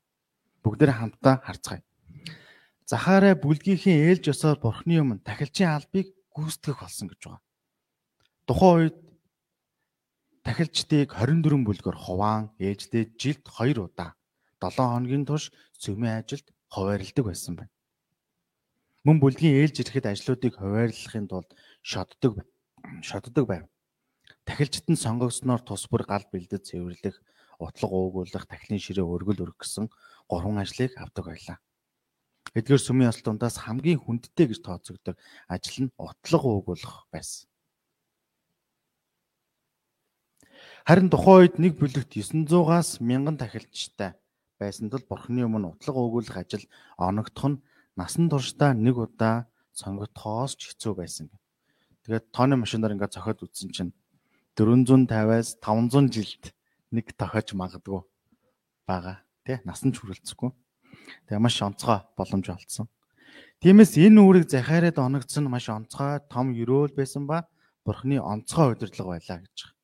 Бүгдээр 0.65 0.91
хамтдаа 0.97 1.35
харцгаая. 1.45 1.85
Захараа 2.89 3.37
бүлгийнхээ 3.37 4.09
ээлж 4.09 4.33
ёсоор 4.33 4.57
Бурханы 4.57 4.97
өмнө 4.97 5.21
тахилчийн 5.21 5.69
албыг 5.69 6.09
гүйцэтгэх 6.33 6.81
болсон 6.81 7.13
гэж 7.13 7.21
байгаа. 7.21 7.41
Тухайн 8.49 8.89
үед 8.89 8.97
тахилчдыг 10.41 11.13
24 11.13 11.69
бүлгээр 11.69 11.97
хуваан 12.01 12.49
ээждээ 12.57 13.13
жилд 13.13 13.45
2 13.45 13.77
удаа 13.77 14.17
7 14.57 14.73
хоногийн 14.73 15.21
турш 15.21 15.53
сүмийн 15.77 16.17
ажилд 16.25 16.49
хуваарлдаг 16.73 17.25
байсан 17.29 17.53
байна. 17.61 17.69
Мөн 19.05 19.21
бүлгийн 19.21 19.53
ээлж 19.53 19.85
ирэхэд 19.85 20.09
ажлуудыг 20.09 20.57
хуваарлахын 20.57 21.29
тулд 21.29 21.53
шоддог 21.85 22.41
шоддог 23.05 23.45
байв. 23.45 23.69
Тахилчид 24.49 24.89
нь 24.89 24.97
сонгогдсноор 24.97 25.61
тус 25.61 25.85
бүр 25.85 26.09
гал 26.09 26.25
бэлдэж 26.33 26.73
цэвэрлэх, 26.73 27.21
утлаг 27.61 27.91
уугуулах, 27.93 28.49
тахилын 28.49 28.81
ширээ 28.81 29.05
өргөл 29.05 29.45
өргөх 29.45 29.61
гэсэн 29.61 29.93
гурван 30.25 30.57
ажлыг 30.57 30.97
авдаг 30.97 31.29
байлаа. 31.29 31.61
Эдгээр 32.57 32.81
сүмийн 32.81 33.13
ёслолтондоос 33.13 33.61
хамгийн 33.61 34.01
хүндтэй 34.01 34.49
гэж 34.49 34.65
тооцогддог 34.65 35.21
ажил 35.45 35.85
нь 35.85 35.93
утлаг 36.01 36.41
уугуулах 36.49 37.05
байсан. 37.13 37.45
Харин 40.89 41.11
тухайн 41.13 41.45
үед 41.45 41.61
нэг 41.61 41.77
бүлэгт 41.77 42.17
900-аас 42.17 42.97
1000 42.97 43.37
тахилчтай 43.37 44.17
байсан 44.57 44.89
тул 44.89 45.05
Бурхны 45.05 45.45
өмнө 45.45 45.77
утлаг 45.77 45.93
өгүүлэх 45.93 46.41
ажил 46.41 46.65
оногдох 46.97 47.45
нь 47.45 47.61
насан 47.93 48.25
туршдаа 48.25 48.73
нэг 48.73 48.97
удаа 48.97 49.45
сонгогдохоос 49.77 50.57
ч 50.57 50.73
хэцүү 50.73 50.93
байсан. 50.97 51.29
Тэгээд 52.09 52.33
тооны 52.33 52.57
машинаар 52.57 52.97
ингээд 52.97 53.21
зохиод 53.21 53.45
үзсэн 53.45 53.69
чинь 53.69 53.93
450-аас 54.57 55.61
500 55.61 56.09
жилд 56.09 56.57
нэг 56.89 57.13
тохиож 57.13 57.53
магадгүй 57.53 58.01
байгаа. 58.89 59.21
Тэ 59.45 59.61
насан 59.69 59.93
ч 59.93 60.01
хүрэлцэхгүй. 60.01 60.49
Тэгээ 61.29 61.37
маш 61.37 61.61
онцгой 61.61 62.01
боломж 62.17 62.49
олцсон. 62.49 62.89
Тиймээс 63.61 63.93
энэ 63.93 64.25
үүрэг 64.25 64.49
захиараад 64.49 64.97
оногдсон 64.97 65.53
маш 65.53 65.69
онцгой 65.69 66.17
том 66.33 66.49
өрөөл 66.57 66.97
байсан 66.97 67.29
ба 67.29 67.45
Бурхны 67.85 68.17
онцгой 68.17 68.73
удирдлага 68.73 69.21
байлаа 69.21 69.45
гэж. 69.45 69.77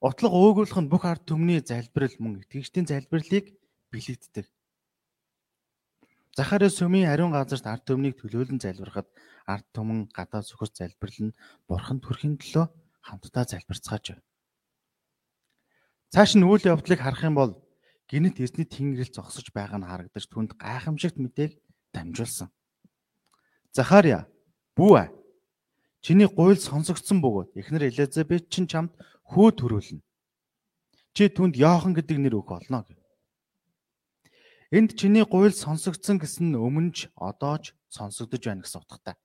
Утлаг 0.00 0.32
өөгүүлэх 0.32 0.80
нь 0.80 0.88
бүх 0.88 1.04
ард 1.04 1.28
түмний 1.28 1.60
залбирал 1.60 2.16
мөн 2.24 2.40
итгэгчдийн 2.40 2.88
залбирлыг 2.88 3.52
бэлэгддэг. 3.92 4.48
Захараа 6.32 6.72
сүмийн 6.72 7.12
ариун 7.12 7.36
газарт 7.36 7.68
ард 7.68 7.84
түмнийг 7.84 8.16
төлөөлөн 8.16 8.64
залбирахад 8.64 9.12
ард 9.44 9.66
түмэн 9.76 10.08
гадаа 10.08 10.40
зөвхөс 10.40 10.72
залбирал 10.72 11.20
нь 11.28 11.36
бурханд 11.68 12.00
хүрэхин 12.08 12.40
төлөө 12.40 12.66
хамтдаа 13.04 13.44
залбирцгааж 13.44 14.04
байна. 14.16 14.24
Цааш 16.16 16.32
нь 16.40 16.48
үйл 16.48 16.64
явдлыг 16.64 17.00
харах 17.04 17.28
юм 17.28 17.36
бол 17.36 17.52
гинт 18.08 18.40
эзний 18.40 18.64
тэнгэрэл 18.64 19.12
зогсож 19.12 19.52
байгаа 19.52 19.84
нь 19.84 19.90
харагдаж 19.90 20.24
түнд 20.32 20.56
гайхамшигт 20.56 21.20
мэдээг 21.20 21.60
дамжуулсан. 21.92 22.48
Захария 23.76 24.24
бүү 24.80 25.12
чиний 26.00 26.26
гуйл 26.26 26.56
сонсогдсон 26.56 27.20
бөгөөд 27.20 27.60
эхнэр 27.60 27.92
Элизабет 27.92 28.48
чинь 28.48 28.66
чамд 28.66 28.96
хөө 29.30 29.48
төрүүлнэ. 29.62 30.02
Чи 31.14 31.30
түнд 31.30 31.54
Йохан 31.54 31.94
гэдэг 31.94 32.18
нэр 32.18 32.38
өгөх 32.38 32.50
болно 32.58 32.82
гэв. 32.82 32.98
Энд 34.70 34.94
чиний 34.94 35.26
гуйл 35.26 35.54
сонсогдсон 35.54 36.22
гэсэн 36.22 36.54
нь 36.54 36.58
өмнө 36.58 36.94
ч 36.94 36.98
одоо 37.18 37.58
ч 37.58 37.74
сонсогдож 37.90 38.42
байна 38.46 38.62
гэсэн 38.62 38.82
утгатай. 38.82 39.18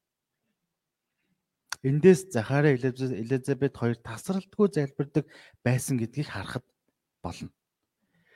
Эндээс 1.86 2.34
Захараа 2.34 2.74
Элизабет 2.74 3.78
хоёр 3.78 3.98
тасралтгүй 4.02 4.74
залбирдаг 4.74 5.30
байсан 5.62 6.02
гэдгийг 6.02 6.34
харахад 6.34 6.66
болно. 7.22 7.54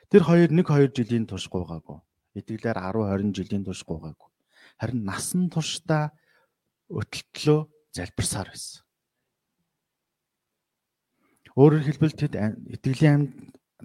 Тэр 0.06 0.22
хоёр 0.22 0.50
1 0.54 0.62
2 0.62 0.94
жилийн 0.94 1.26
турш 1.26 1.50
гуйгаагүй. 1.50 1.98
Итгэлээр 2.38 2.78
10 2.78 3.34
20 3.34 3.34
жилийн 3.34 3.64
турш 3.66 3.82
гуйгаагүй. 3.82 4.30
Харин 4.78 5.02
насан 5.02 5.50
туршдаа 5.50 6.14
өтөлтлөө 6.90 7.66
залбирсаар 7.90 8.54
байсан. 8.54 8.86
Өөрөөр 11.58 11.82
хэлбэл 11.82 12.14
тэд 12.14 12.34
итгэлийн 12.78 13.34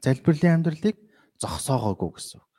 залбирлын 0.03 0.61
амьдралыг 0.61 0.97
зогсоогоогүй 1.41 2.11
гэсэн 2.13 2.37
үг. 2.41 2.53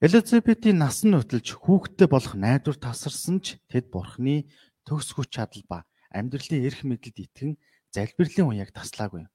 Элизабетийн 0.00 0.80
нас 0.80 1.04
нь 1.04 1.14
хөтөлж 1.14 1.54
хүүхдтэй 1.60 2.08
болох 2.08 2.34
найдвар 2.34 2.76
тасарсан 2.80 3.38
ч 3.44 3.60
тэд 3.68 3.92
бурхны 3.92 4.48
төгс 4.88 5.12
хүч 5.14 5.36
чадал 5.36 5.64
ба 5.68 5.78
амьдралын 6.10 6.64
эрх 6.64 6.80
мэдэлд 6.82 7.18
итгэн 7.22 7.60
залбирлын 7.92 8.50
уяг 8.50 8.72
таслаагүй. 8.72 9.28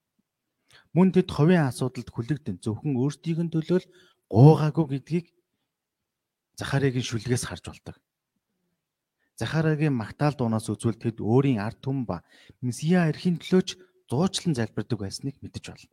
Мөн 0.91 1.15
тэд 1.15 1.29
ховын 1.31 1.69
асуудалд 1.69 2.09
хүлэгдэн 2.11 2.59
зөвхөн 2.59 2.99
өөрсдийг 2.99 3.39
нь 3.43 3.53
төлөөл 3.53 3.85
гуугаагүй 4.27 4.85
гэдгийг 4.97 5.27
Захариагийн 6.59 7.07
шүлгээс 7.07 7.47
харж 7.47 7.65
болдог. 7.71 7.95
Захариагийн 9.39 9.95
магтаал 9.95 10.35
дуунаас 10.35 10.67
үзвэл 10.67 10.99
тэд 10.99 11.23
өөрийн 11.23 11.63
ард 11.63 11.79
түмэн 11.79 12.05
ба 12.05 12.17
Месиа 12.59 13.07
эрхийн 13.07 13.39
төлөөч 13.39 13.79
зуучлан 14.11 14.53
залбирдаг 14.59 14.99
байсныг 14.99 15.39
мэдэж 15.39 15.63
байна. 15.71 15.87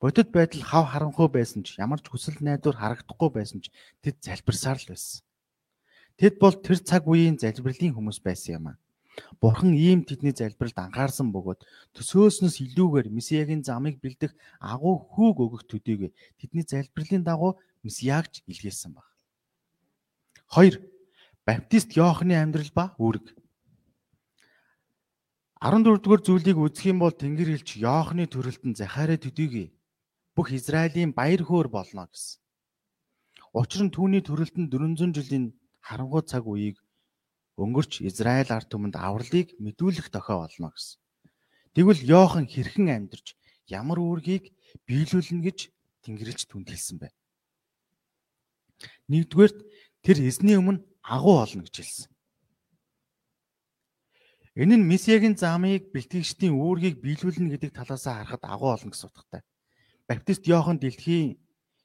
Бодит 0.00 0.28
байдал 0.36 0.60
хав 0.60 0.84
харанхуй 0.92 1.28
байсан 1.32 1.64
ч 1.64 1.80
ямар 1.80 2.00
ч 2.04 2.12
хүсэл 2.12 2.36
найдвар 2.44 2.76
харагдахгүй 2.76 3.30
байсан 3.32 3.64
ч 3.64 3.72
тэд 4.04 4.20
залбирсаар 4.20 4.76
л 4.76 4.90
байсан. 4.92 5.24
Тэд 6.20 6.34
бол 6.36 6.52
тэр 6.52 6.78
цаг 6.84 7.08
үеийн 7.08 7.40
залбирлын 7.40 7.96
хүмүүс 7.96 8.20
байсан 8.20 8.52
юм 8.60 8.66
а. 8.70 8.74
Бурхан 9.40 9.72
ийм 9.72 10.04
тэдний 10.04 10.36
залбиралд 10.36 10.76
анхаарсан 10.76 11.32
бөгөөд 11.32 11.64
төсөөснөөс 11.96 12.56
илүүгээр 12.60 13.08
Месиагийн 13.08 13.64
замыг 13.64 13.96
бэлдэх 14.04 14.36
агуу 14.60 15.08
хүүг 15.12 15.36
өгөх 15.40 15.62
төдийгүй 15.64 16.12
тэдний 16.36 16.64
залбирлын 16.68 17.24
дагуу 17.24 17.56
Месиагч 17.80 18.44
илгээсэн 18.44 18.92
баг. 18.92 19.08
2. 20.52 20.84
Баптист 21.48 21.96
Иохны 21.96 22.36
амьдрал 22.36 22.68
ба 22.76 22.92
үүрэг. 23.00 23.32
14 25.56 26.04
дугаар 26.04 26.20
зүйлийг 26.20 26.60
үзэх 26.60 26.92
юм 26.92 27.00
бол 27.00 27.16
Тэнгэр 27.16 27.56
хэлч 27.56 27.80
Йоохны 27.80 28.28
төрөлтөн 28.28 28.76
Захараа 28.76 29.16
төдийгүй 29.16 29.72
бүх 30.36 30.52
Израилийн 30.52 31.16
баяр 31.16 31.40
хөөр 31.40 31.72
болно 31.72 32.04
гэсэн. 32.12 32.44
Учир 33.56 33.88
нь 33.88 33.94
түүний 33.96 34.20
төрөлтөн 34.20 34.68
400 34.68 35.16
жилийн 35.16 35.56
харангуй 35.80 36.20
цаг 36.28 36.44
үеийг 36.44 36.76
өнгөрч 37.56 38.04
Израиль 38.04 38.52
ард 38.52 38.68
түмэнд 38.68 39.00
авралыг 39.00 39.56
мэдүүлэх 39.56 40.12
дохио 40.12 40.44
болно 40.44 40.76
гэсэн. 40.76 41.00
Тэгвэл 41.72 42.04
Йохан 42.04 42.44
хэрхэн 42.52 42.92
амьдарч 42.92 43.32
ямар 43.72 43.96
үүргийг 43.96 44.52
биелүүлнэ 44.84 45.40
гэж 45.40 45.58
Тэнгэрлэгч 46.04 46.52
түнд 46.52 46.68
хэлсэн 46.68 47.00
байна. 47.00 47.16
Нэгдүгээрт 49.08 49.58
тэр 50.04 50.20
эзний 50.20 50.60
өмнө 50.60 50.84
агуу 51.00 51.40
олно 51.40 51.64
гэж 51.64 51.74
хэлсэн. 51.80 52.12
Энэ 54.56 54.80
нь 54.80 54.88
Месиагийн 54.88 55.36
замыг 55.36 55.92
бэлтгэгчдийн 55.92 56.56
үүргийг 56.56 57.04
биелүүлнэ 57.04 57.60
гэдэг 57.60 57.76
талаас 57.76 58.08
харахад 58.08 58.40
агуу 58.48 58.72
олон 58.72 58.88
гэсэн 58.88 59.12
утгатай. 59.12 59.44
Баптист 60.08 60.48
Иохан 60.48 60.80
дэлхийн 60.80 61.36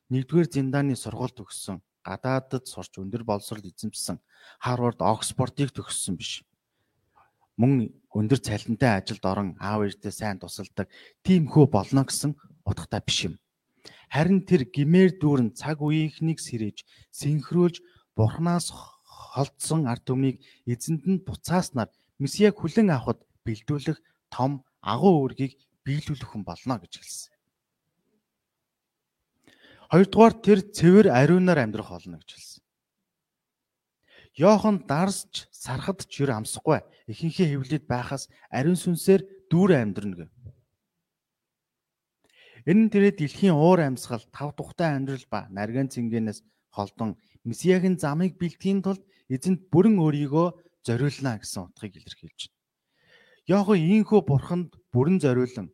1-р 0.08 0.48
зиндааны 0.48 0.96
сургууль 0.96 1.36
төгссөн, 1.36 1.84
гадаадд 2.08 2.72
сурч 2.72 2.96
өндөр 2.96 3.28
боловсрол 3.28 3.68
эзэмшсэн, 3.68 4.24
Харвард, 4.64 5.04
Оксфордыг 5.04 5.76
төгссөн 5.76 6.16
биш. 6.16 6.48
Мөн 7.60 7.92
өндөр 8.16 8.40
цалинтай 8.40 9.04
ажилд 9.04 9.24
орон 9.28 9.60
аав 9.60 9.84
ээжтэй 9.92 10.16
сайн 10.16 10.40
тусалдаг 10.40 10.88
тиймхүү 11.28 11.68
болно 11.68 12.08
гэсэн 12.08 12.40
утгатай 12.64 13.04
биш 13.04 13.20
юм. 13.28 13.36
Харин 14.08 14.48
тэр 14.48 14.64
гимээр 14.72 15.20
дүүрэн 15.20 15.60
цаг 15.60 15.84
үеийнхнийг 15.84 16.40
сэрэж, 16.40 16.88
синхруулж 17.12 17.84
Бурханаас 18.16 18.72
холдсон 19.04 19.92
ард 19.92 20.08
түмнийг 20.08 20.40
эзэнд 20.64 21.04
нь 21.08 21.24
буцааснаар 21.28 21.92
Месиаг 22.22 22.54
хүлэн 22.62 22.94
авахд 22.94 23.26
бэлдүүлэх 23.46 23.98
том 24.30 24.62
агуу 24.86 25.26
үүргийг 25.26 25.58
биелүүлэх 25.82 26.30
хүн 26.30 26.46
болно 26.46 26.78
гэж 26.78 26.94
хэлсэн. 27.02 27.34
Хоёрдугаар 29.90 30.34
тэр 30.46 30.60
цэвэр 30.70 31.08
ариунаар 31.10 31.66
амьдрах 31.66 31.90
болно 31.90 32.22
гэж 32.22 32.30
хэлсэн. 32.38 32.62
Йохан 34.38 34.78
дарсч 34.88 35.50
сархад 35.52 36.06
ч 36.08 36.24
юр 36.24 36.32
амсахгүй 36.38 36.80
ихэнхээ 37.12 37.58
хэвлэлд 37.58 37.86
байхаас 37.90 38.30
ариун 38.54 38.80
сүнсээр 38.80 39.22
дүүрэн 39.52 39.82
амьдрна 39.92 40.16
гэв. 40.24 40.32
Энэ 42.70 42.82
нь 42.88 42.92
тэрэ 42.94 43.18
дэлхийн 43.18 43.58
уур 43.58 43.82
амьсгал 43.82 44.24
тав 44.32 44.56
тухтай 44.56 44.96
амьдрал 44.96 45.26
ба 45.28 45.50
нарийн 45.50 45.90
цэнгэнээс 45.90 46.40
холдон 46.70 47.18
Месиагийн 47.44 47.98
замыг 47.98 48.38
бэлтгэхийн 48.38 48.86
тулд 48.86 49.02
эзэнт 49.28 49.68
бүрэн 49.74 49.98
өөрийгөө 49.98 50.48
зориулна 50.86 51.38
гэсэн 51.40 51.70
утгыг 51.70 51.94
илэрхийлж 51.98 52.42
байна. 52.50 52.60
Йохан 53.52 53.80
ийхүү 53.80 54.22
бурханд 54.26 54.70
бүрэн 54.94 55.18
зориулан 55.22 55.68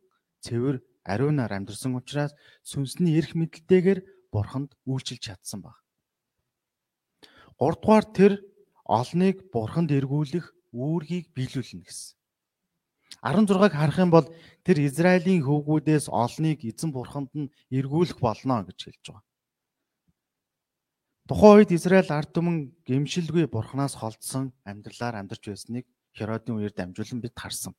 цэвэр 0.44 0.76
ариунаар 1.04 1.52
амьдсан 1.56 1.96
учраас 1.96 2.32
сүнсний 2.64 3.16
эрх 3.18 3.32
мэдэлтэйгээр 3.36 4.00
бурханд 4.32 4.76
үйлчилж 4.88 5.22
чадсан 5.24 5.60
баг. 5.64 5.76
3 7.60 7.80
дугаар 7.80 8.06
тэр 8.18 8.32
олныг 8.84 9.50
бурханд 9.52 9.90
эргүүлэх 9.92 10.46
үүргийг 10.72 11.32
биелүүлнэ 11.36 11.84
гэсэн. 11.84 12.16
16-г 13.24 13.72
харах 13.74 13.98
юм 13.98 14.10
бол 14.12 14.26
тэр 14.62 14.78
Израилийн 14.84 15.42
хөвгүүдээс 15.42 16.06
олныг 16.12 16.62
эзэн 16.64 16.92
бурханд 16.92 17.32
нь 17.34 17.52
эргүүлэх 17.72 18.20
болно 18.20 18.62
гэж 18.68 18.78
хэлж 18.84 19.04
байгаа. 19.10 19.27
Тухайн 21.28 21.60
үед 21.60 21.76
Израиль 21.76 22.08
ард 22.08 22.32
түмэн 22.32 22.72
гэмшилгүй 22.88 23.52
бурхнаас 23.52 24.00
холдсон 24.00 24.56
амьдралаар 24.64 25.20
амьдарч 25.20 25.44
байсныг 25.52 25.84
Херодын 26.16 26.56
үеэр 26.56 26.72
дамжуулан 26.72 27.20
бид 27.20 27.36
харсан. 27.36 27.76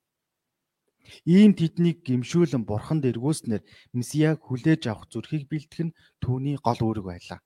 Ийм 1.26 1.58
тэднийг 1.58 2.06
гэмшүүлэн 2.06 2.62
бурханд 2.70 3.10
эргүүлснээр 3.10 3.66
Месияг 3.98 4.46
хүлээж 4.46 4.94
авах 4.94 5.10
зүрхийг 5.10 5.50
бэлтгэх 5.50 5.82
нь 5.90 5.98
түүний 6.22 6.62
гол 6.62 6.78
үүрэг 6.78 7.06
байлаа. 7.10 7.42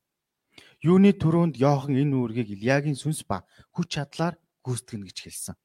Юуны 0.83 1.15
төрөнд 1.15 1.55
Йохан 1.55 1.95
энэ 1.95 2.15
үүргийг 2.19 2.51
Илиягийн 2.51 2.99
сүнс 2.99 3.23
ба 3.23 3.47
хүч 3.71 3.95
чадлаар 3.95 4.35
гүйцэтгэнэ 4.59 5.07
гэж 5.07 5.17
хэлсэн. 5.23 5.55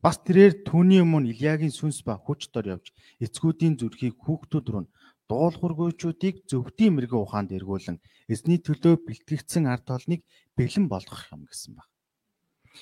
Бас 0.00 0.16
тэрээр 0.24 0.64
түүний 0.64 1.04
өмнө 1.04 1.28
Илиягийн 1.28 1.74
сүнс 1.76 2.00
ба 2.00 2.16
хүч 2.16 2.48
дор 2.48 2.80
явж 2.80 2.96
эцгүүдийн 3.20 3.76
зүрхийг 3.76 4.16
хүүхдүүд 4.16 4.66
рүү 4.72 4.88
дуулуургүйчүүдийг 5.30 6.36
зөвхөн 6.50 6.92
мэрэгэн 6.98 7.22
ухаанд 7.22 7.50
эргүүлэн 7.54 8.02
эзний 8.26 8.58
төлөө 8.58 8.94
бэлтгэгдсэн 9.06 9.64
ард 9.70 9.84
толныг 9.86 10.20
бэлэн 10.58 10.86
болгох 10.90 11.22
юм 11.30 11.46
гэсэн 11.46 11.78
баг. 11.78 11.86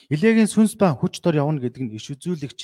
Илиягийн 0.08 0.48
сүнс 0.48 0.72
ба 0.80 0.96
хүч 0.96 1.20
дор 1.20 1.36
явна 1.44 1.60
гэдэг 1.60 1.82
нь 1.84 1.94
иш 1.96 2.08
үзүүлэгч 2.12 2.60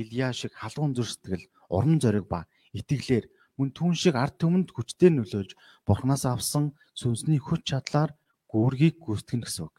Илия 0.00 0.32
шиг 0.32 0.52
халуун 0.56 0.96
зүр 0.96 1.08
сэтгэл, 1.08 1.44
урам 1.68 2.00
зориг 2.00 2.24
ба 2.28 2.48
итгэлээр 2.72 3.28
мөн 3.60 3.68
түүн 3.76 3.94
шиг 3.96 4.16
ард 4.16 4.40
түмэнд 4.40 4.72
хүчтэй 4.72 5.12
нөлөөлж 5.12 5.52
Бурханаас 5.84 6.24
авсан 6.24 6.72
сүнсний 6.96 7.36
хүч 7.36 7.68
чадлаар 7.68 8.16
гүүргийг 8.48 8.96
гүйцэтгэнэ 9.04 9.44
гэсэн 9.44 9.64
үг. 9.68 9.76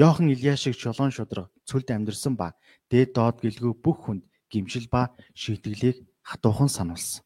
Йохан 0.00 0.32
Илия 0.32 0.56
шиг 0.56 0.76
чулуун 0.80 1.12
шудраг 1.12 1.52
цөлд 1.68 1.88
амьдэрсэн 1.92 2.34
ба 2.40 2.56
дээд 2.88 3.12
доод 3.16 3.36
гэлгүй 3.44 3.74
бүх 3.84 3.98
хүнд 4.08 4.24
гимшил 4.48 4.88
ба 4.88 5.12
шийтгэлийг 5.36 6.04
хатуухан 6.24 6.72
сануулсан. 6.72 7.25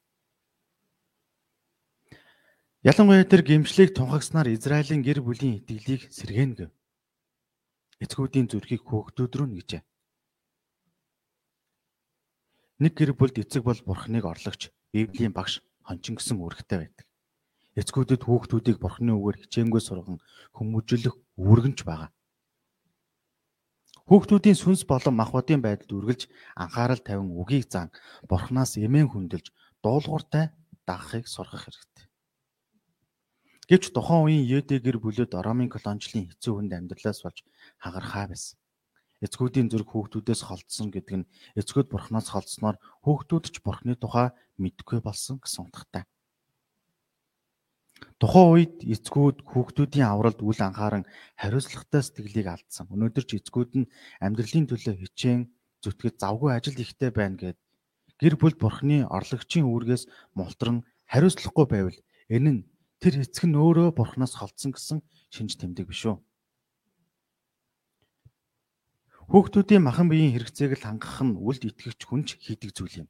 Ялангуяа 2.81 3.29
тэр 3.29 3.45
гимшлийг 3.45 3.93
тунхагснаар 3.93 4.49
Израилийн 4.57 5.05
гэр 5.05 5.21
бүлийн 5.21 5.61
итгэлийг 5.61 6.09
сэргээнэ 6.16 6.55
гэв. 6.64 6.71
Эцгүүдийн 8.01 8.49
зүрхийг 8.49 8.88
хөөгтүүд 8.88 9.33
рүү 9.37 9.49
нэгжээ. 9.53 9.85
Нэг 12.81 12.93
гэр 12.97 13.12
бүлд 13.12 13.37
эцэг 13.37 13.69
бол 13.69 13.77
бурхныг 13.85 14.25
орлогч, 14.25 14.73
Библийн 14.97 15.37
багш, 15.37 15.61
хончин 15.85 16.16
гэсэн 16.16 16.40
үүрэгтэй 16.40 16.79
байдаг. 16.81 17.05
Эцгүүдэд 17.77 18.25
хүүхдүүдийг 18.25 18.81
бурхны 18.81 19.12
үгээр 19.12 19.45
хичээнгүй 19.45 19.83
сурган 19.85 20.16
хүмүүжүүлэх 20.57 21.21
үүрэгэнч 21.37 21.85
байгаа. 21.85 22.09
Хүүхдүүдийн 24.09 24.57
сүнс 24.57 24.88
болон 24.88 25.21
махбодын 25.21 25.61
байдалд 25.61 25.93
үргэлж 25.93 26.33
анхаарал 26.57 27.05
тавин 27.05 27.29
үгийг 27.37 27.69
зан 27.69 27.93
бурхнаас 28.25 28.81
эмээн 28.81 29.12
хүндэлж 29.12 29.53
дуулууртай 29.85 30.49
дагахыг 30.88 31.29
сургах 31.29 31.69
хэрэгтэй. 31.69 32.10
Гэвч 33.70 33.94
тухайн 33.94 34.26
үеийн 34.26 34.50
Едэ 34.50 34.83
гэр 34.83 34.98
бүлүүд 34.98 35.30
Ромын 35.30 35.70
колоничлын 35.70 36.26
хэцүү 36.26 36.52
хүнд 36.59 36.74
амьдралаас 36.74 37.22
болж 37.22 37.46
хагархаа 37.78 38.26
байсан. 38.26 38.59
Эцгүүдийн 39.22 39.70
зүрх 39.70 39.94
хүүхдүүдээс 39.94 40.42
холдсон 40.42 40.90
гэдэг 40.90 41.16
нь 41.22 41.30
эцгүүд 41.54 41.87
бурхнаас 41.87 42.35
холдсноор 42.35 42.83
хүүхдүүд 43.06 43.44
ч 43.54 43.56
бурхны 43.62 43.94
тухай 43.94 44.35
мэдгүй 44.59 44.98
болсон 45.06 45.38
гэсэн 45.38 45.70
утгатай. 45.70 46.02
Тухайн 48.18 48.48
үед 48.59 48.76
эцгүүд 48.83 49.46
хүүхдүүдийн 49.46 50.09
авралд 50.11 50.42
үл 50.42 50.61
анхааран 50.66 51.06
хариуцлагатай 51.38 52.02
сэтгэлийг 52.02 52.48
алдсан. 52.50 52.90
Өнөөдөр 52.90 53.22
ч 53.22 53.38
эцгүүд 53.38 53.70
нь 53.78 53.90
амьдралын 54.18 54.66
төлөө 54.66 54.98
хичээн 54.98 55.46
зүтгэж 55.78 56.18
завгүй 56.18 56.50
ажил 56.59 56.74
ихтэй 56.74 57.14
байна 57.14 57.38
гэд 57.38 57.59
гэр 58.18 58.35
бүл 58.35 58.56
бурхны 58.59 59.06
орлогчийн 59.06 59.70
үүргээс 59.70 60.11
мултран 60.35 60.83
хариуцлахгүй 61.06 61.66
байвал 61.70 61.98
энэ 62.35 62.50
нь 62.50 62.61
тэр 63.00 63.24
эцэг 63.24 63.48
нь 63.48 63.56
өөрөө 63.56 63.96
бурхнаас 63.96 64.36
холдсон 64.36 64.76
гэсэн 64.76 64.98
шинж 65.32 65.56
тэмдэг 65.56 65.88
биш 65.88 66.04
үү? 66.06 66.16
Хүүхдүүдийн 69.32 69.82
махан 69.86 70.10
биеийн 70.10 70.34
хэрэгцээг 70.36 70.76
л 70.76 70.84
хангах 70.84 71.22
нь 71.24 71.38
үлд 71.38 71.62
итгэгч 71.64 72.00
хүнч 72.04 72.28
хийдэг 72.44 72.70
зүйл 72.76 73.06
юм. 73.06 73.08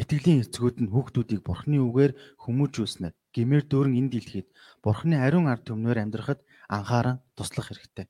Итгэлийн 0.00 0.42
эцгүүд 0.42 0.76
нь 0.82 0.90
хүүхдүүдийг 0.90 1.42
бурхны 1.44 1.78
үгээр 1.82 2.12
хүмүүжүүлснээр 2.42 3.14
гимээр 3.34 3.64
дөрөн 3.68 3.98
энэ 4.00 4.12
дэлхийд 4.14 4.48
бурхны 4.80 5.16
ариун 5.20 5.46
ард 5.52 5.68
түмнээр 5.68 6.02
амьдрахад 6.02 6.40
анхааран 6.72 7.18
туслах 7.36 7.68
хэрэгтэй. 7.68 8.06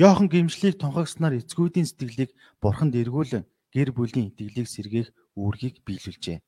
Йохан 0.00 0.28
гимшлийг 0.32 0.80
тунхагснаар 0.80 1.38
эцгүүдийн 1.40 1.86
сэтгэлийг 1.86 2.30
бурханд 2.62 2.94
эргүүлэн 2.98 3.44
гэр 3.74 3.88
бүлийн 3.94 4.28
итгэлийг 4.30 4.68
сэргээх 4.70 5.08
үүргийг 5.38 5.84
биелүүлжээ. 5.86 6.38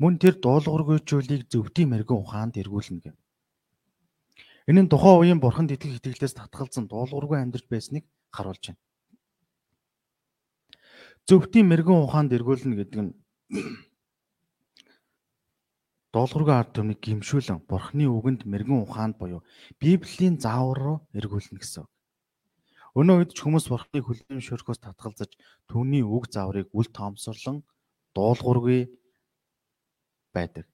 Мөн 0.00 0.18
тэр 0.20 0.34
дуулуургүйчүүлийг 0.42 1.48
зөвдийн 1.48 1.88
мэрэгэн 1.90 2.18
ухаанд 2.20 2.54
эргүүлнэ 2.60 3.00
гэв. 3.04 3.16
Энэ 4.66 4.80
нь 4.84 4.90
тухайн 4.90 5.18
үеийн 5.22 5.40
бурханд 5.40 5.70
итгэх 5.72 6.02
итгэлээс 6.02 6.34
татгалзан 6.36 6.90
дуулуургүй 6.90 7.38
амьдарч 7.38 7.66
байсныг 7.70 8.04
харуулж 8.34 8.74
байна. 8.74 8.82
Зөвдийн 11.28 11.66
мэрэгэн 11.70 12.02
ухаанд 12.02 12.30
эргүүлнэ 12.36 12.74
гэдэг 12.76 13.00
нь 13.02 13.12
дуулуургүй 16.14 16.54
ард 16.54 16.70
түмнийг 16.74 17.00
гимшүүлэн 17.00 17.62
бурхны 17.70 18.04
үгэнд 18.10 18.42
мэрэгэн 18.44 18.84
ухаанд 18.84 19.14
буюу 19.18 19.46
Библийн 19.80 20.36
заавар 20.42 20.78
руу 20.82 20.98
эргүүлнэ 21.18 21.62
гэсэн. 21.62 21.86
Өнөө 22.96 23.16
үед 23.20 23.30
ч 23.36 23.44
хүмүүс 23.44 23.66
бурхны 23.68 24.00
хүлээн 24.00 24.40
шөрөхөөс 24.40 24.80
татгалзаж 24.80 25.30
түүний 25.68 26.00
үг 26.00 26.32
зааврыг 26.32 26.72
үл 26.72 26.88
тоомсорлон 26.88 27.60
дуулуургүй 28.16 28.88
байдаг. 30.36 30.64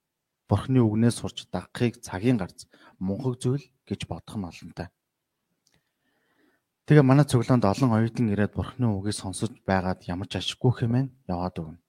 Бурхны 0.49 0.79
үгнээс 0.83 1.15
сурч 1.23 1.37
дагахыг 1.53 2.03
цагийн 2.05 2.37
гарц 2.39 2.59
мунхаг 2.99 3.35
зүйл 3.43 3.63
гэж 3.87 4.01
бодох 4.11 4.35
нь 4.37 4.47
олонтой. 4.51 4.87
Тэгээ 6.83 7.05
манай 7.07 7.23
цуглаанд 7.23 7.63
олон 7.63 7.95
оюутан 7.95 8.27
ирээд 8.35 8.53
Бурхны 8.59 8.85
үгийг 8.91 9.15
сонсож 9.15 9.51
байгаад 9.63 10.03
ямар 10.13 10.27
ч 10.27 10.35
ашиггүй 10.35 10.71
хэмээн 10.75 11.07
яваад 11.31 11.55
өгнө. 11.63 11.79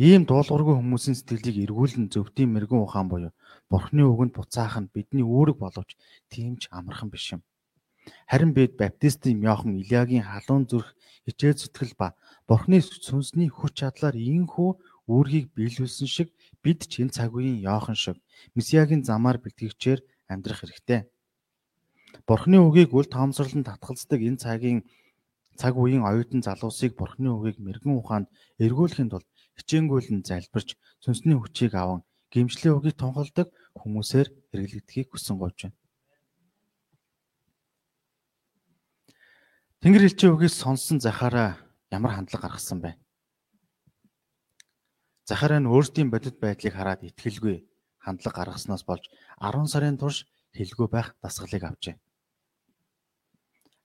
Ийм 0.00 0.24
дуулуургүй 0.24 0.74
хүмүүсийн 0.80 1.16
сэтгэлийг 1.20 1.56
эргүүлэн 1.68 2.08
зөвдийн 2.08 2.48
мэрэгэн 2.48 2.80
ухаан 2.80 3.12
буюу 3.12 3.36
Бурхны 3.68 4.02
үгэнд 4.08 4.32
буцаах 4.34 4.80
нь 4.80 4.88
бидний 4.88 5.20
үүрэг 5.20 5.60
боловч 5.60 6.00
тийм 6.32 6.56
ч 6.56 6.72
амархан 6.72 7.12
биш 7.12 7.36
юм. 7.36 7.44
Харин 8.30 8.56
бид 8.56 8.72
баптистын 8.80 9.44
Йохан 9.44 9.76
Илиягийн 9.76 10.24
халуун 10.26 10.64
зүрх 10.66 10.96
хичээл 11.28 11.60
зүтгэл 11.60 11.94
ба 12.00 12.08
Бурхны 12.48 12.80
сүнсний 12.80 13.52
хүч 13.52 13.72
чадлаар 13.84 14.16
ийхүү 14.16 14.70
үүргийг 15.12 15.46
биелүүлсэн 15.56 16.08
шиг 16.08 16.28
бид 16.64 16.80
ч 16.90 16.92
энэ 17.02 17.14
цаг 17.16 17.30
үеийн 17.36 17.60
Йохан 17.66 17.98
шиг 17.98 18.16
Месиагийн 18.56 19.02
замаар 19.08 19.38
бэлтгэгчээр 19.40 20.00
амьдрах 20.32 20.60
хэрэгтэй. 20.64 21.00
Бурхны 22.28 22.56
үгийг 22.64 22.90
үл 22.96 23.08
тоомсорлон 23.08 23.64
татгалздаг 23.64 24.20
энэ 24.28 24.42
цагийн 24.44 24.78
цаг 25.60 25.76
үеийн 25.76 26.04
оюутан 26.08 26.40
залуусыг 26.44 26.96
Бурхны 26.96 27.28
үгийг 27.32 27.58
мэрэгэн 27.60 27.94
ухаанд 28.00 28.28
эргүүлэхийн 28.64 29.10
тулд 29.12 29.28
хичээнгүйлэн 29.58 30.24
залбирч 30.24 30.68
сүнсний 31.04 31.36
хүчийг 31.36 31.72
аван 31.76 32.00
гимшлийн 32.32 32.76
үгийг 32.76 32.96
тунхалдаг 32.96 33.48
хүмүүсээр 33.76 34.28
хэрэглэгдэхийг 34.50 35.08
хүсэн 35.12 35.36
говж 35.36 35.58
байна. 35.68 35.76
Тэнгэр 39.82 40.06
элчийн 40.08 40.32
үгийг 40.32 40.52
сонссон 40.54 41.02
Захараа 41.02 41.58
ямар 41.90 42.14
хандлага 42.14 42.48
гаргасан 42.48 42.80
бэ? 42.80 42.96
Захараа 45.28 45.60
нь 45.62 45.70
өөрсдийн 45.70 46.10
бодит 46.10 46.36
байдлыг 46.42 46.74
хараад 46.74 47.06
итгэлгүй 47.06 47.56
хандлага 48.02 48.38
гаргаснаас 48.42 48.82
болж 48.82 49.06
10 49.38 49.70
сарын 49.70 49.96
турш 49.98 50.26
хэлгүй 50.56 50.88
байх 50.90 51.14
дасгалыг 51.22 51.62
авчээ. 51.62 51.96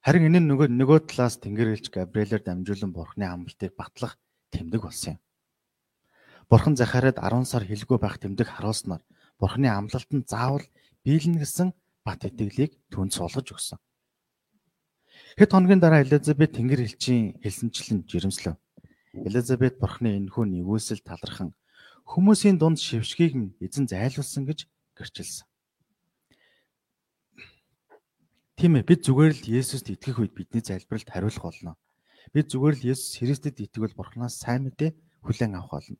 Харин 0.01 0.27
энэ 0.27 0.39
нь 0.41 0.49
нөгөө 0.49 0.67
нөгөө 0.73 0.99
талаас 1.09 1.37
Тэнгэр 1.37 1.77
элч 1.77 1.93
Габриэлээр 1.93 2.41
дамжуулан 2.41 2.91
Бурхны 2.95 3.25
амлалтыг 3.29 3.75
батлах 3.77 4.17
тэмдэг 4.49 4.81
болсон 4.81 5.13
юм. 5.13 5.19
Бурхан 6.49 6.75
Захараад 6.79 7.19
10 7.19 7.45
сар 7.45 7.63
хэлгүй 7.67 7.97
байх 8.01 8.17
тэмдэг 8.17 8.47
харуулснаар 8.47 9.03
Бурхны 9.37 9.67
амлалтанд 9.67 10.25
заавал 10.31 10.65
биелнэ 11.03 11.43
гэсэн 11.43 11.75
бат 12.07 12.23
итгэлийг 12.23 12.79
түн 12.89 13.11
суулгаж 13.11 13.51
өгсөн. 13.51 13.77
Хэд 15.37 15.51
хоногийн 15.51 15.83
дараа 15.83 16.01
Элизабет 16.01 16.55
Тэнгэр 16.55 16.87
элчийн 16.87 17.37
хэлсэнчлэн 17.43 18.07
жирэмслэв. 18.07 18.55
Элизабет 19.25 19.79
Бурхны 19.81 20.17
энэхүү 20.19 20.45
нэгүсэл 20.45 21.01
талархан 21.01 21.55
хүмүүсийн 22.05 22.61
дунд 22.61 22.77
шившгийг 22.77 23.33
нь 23.33 23.55
эзэн 23.63 23.89
зайлуулсан 23.89 24.45
гэж 24.45 24.69
гэрчилсэн. 24.93 25.47
Тийм 28.57 28.73
ээ 28.77 28.89
бид 28.89 29.01
зүгээр 29.05 29.33
л 29.37 29.49
Есүст 29.57 29.89
итгэх 29.89 30.17
үед 30.21 30.33
бидний 30.37 30.61
залбиралд 30.65 31.09
хариулах 31.09 31.45
болно. 31.45 31.77
Бид 32.33 32.49
зүгээр 32.49 32.75
л 32.77 32.87
Есүс 32.93 33.21
Христэд 33.21 33.61
итгэвэл 33.61 33.97
Бурханаас 33.97 34.37
сайн 34.41 34.65
мэдээ 34.65 34.93
хүлээн 35.25 35.57
авах 35.57 35.77
болно. 35.77 35.97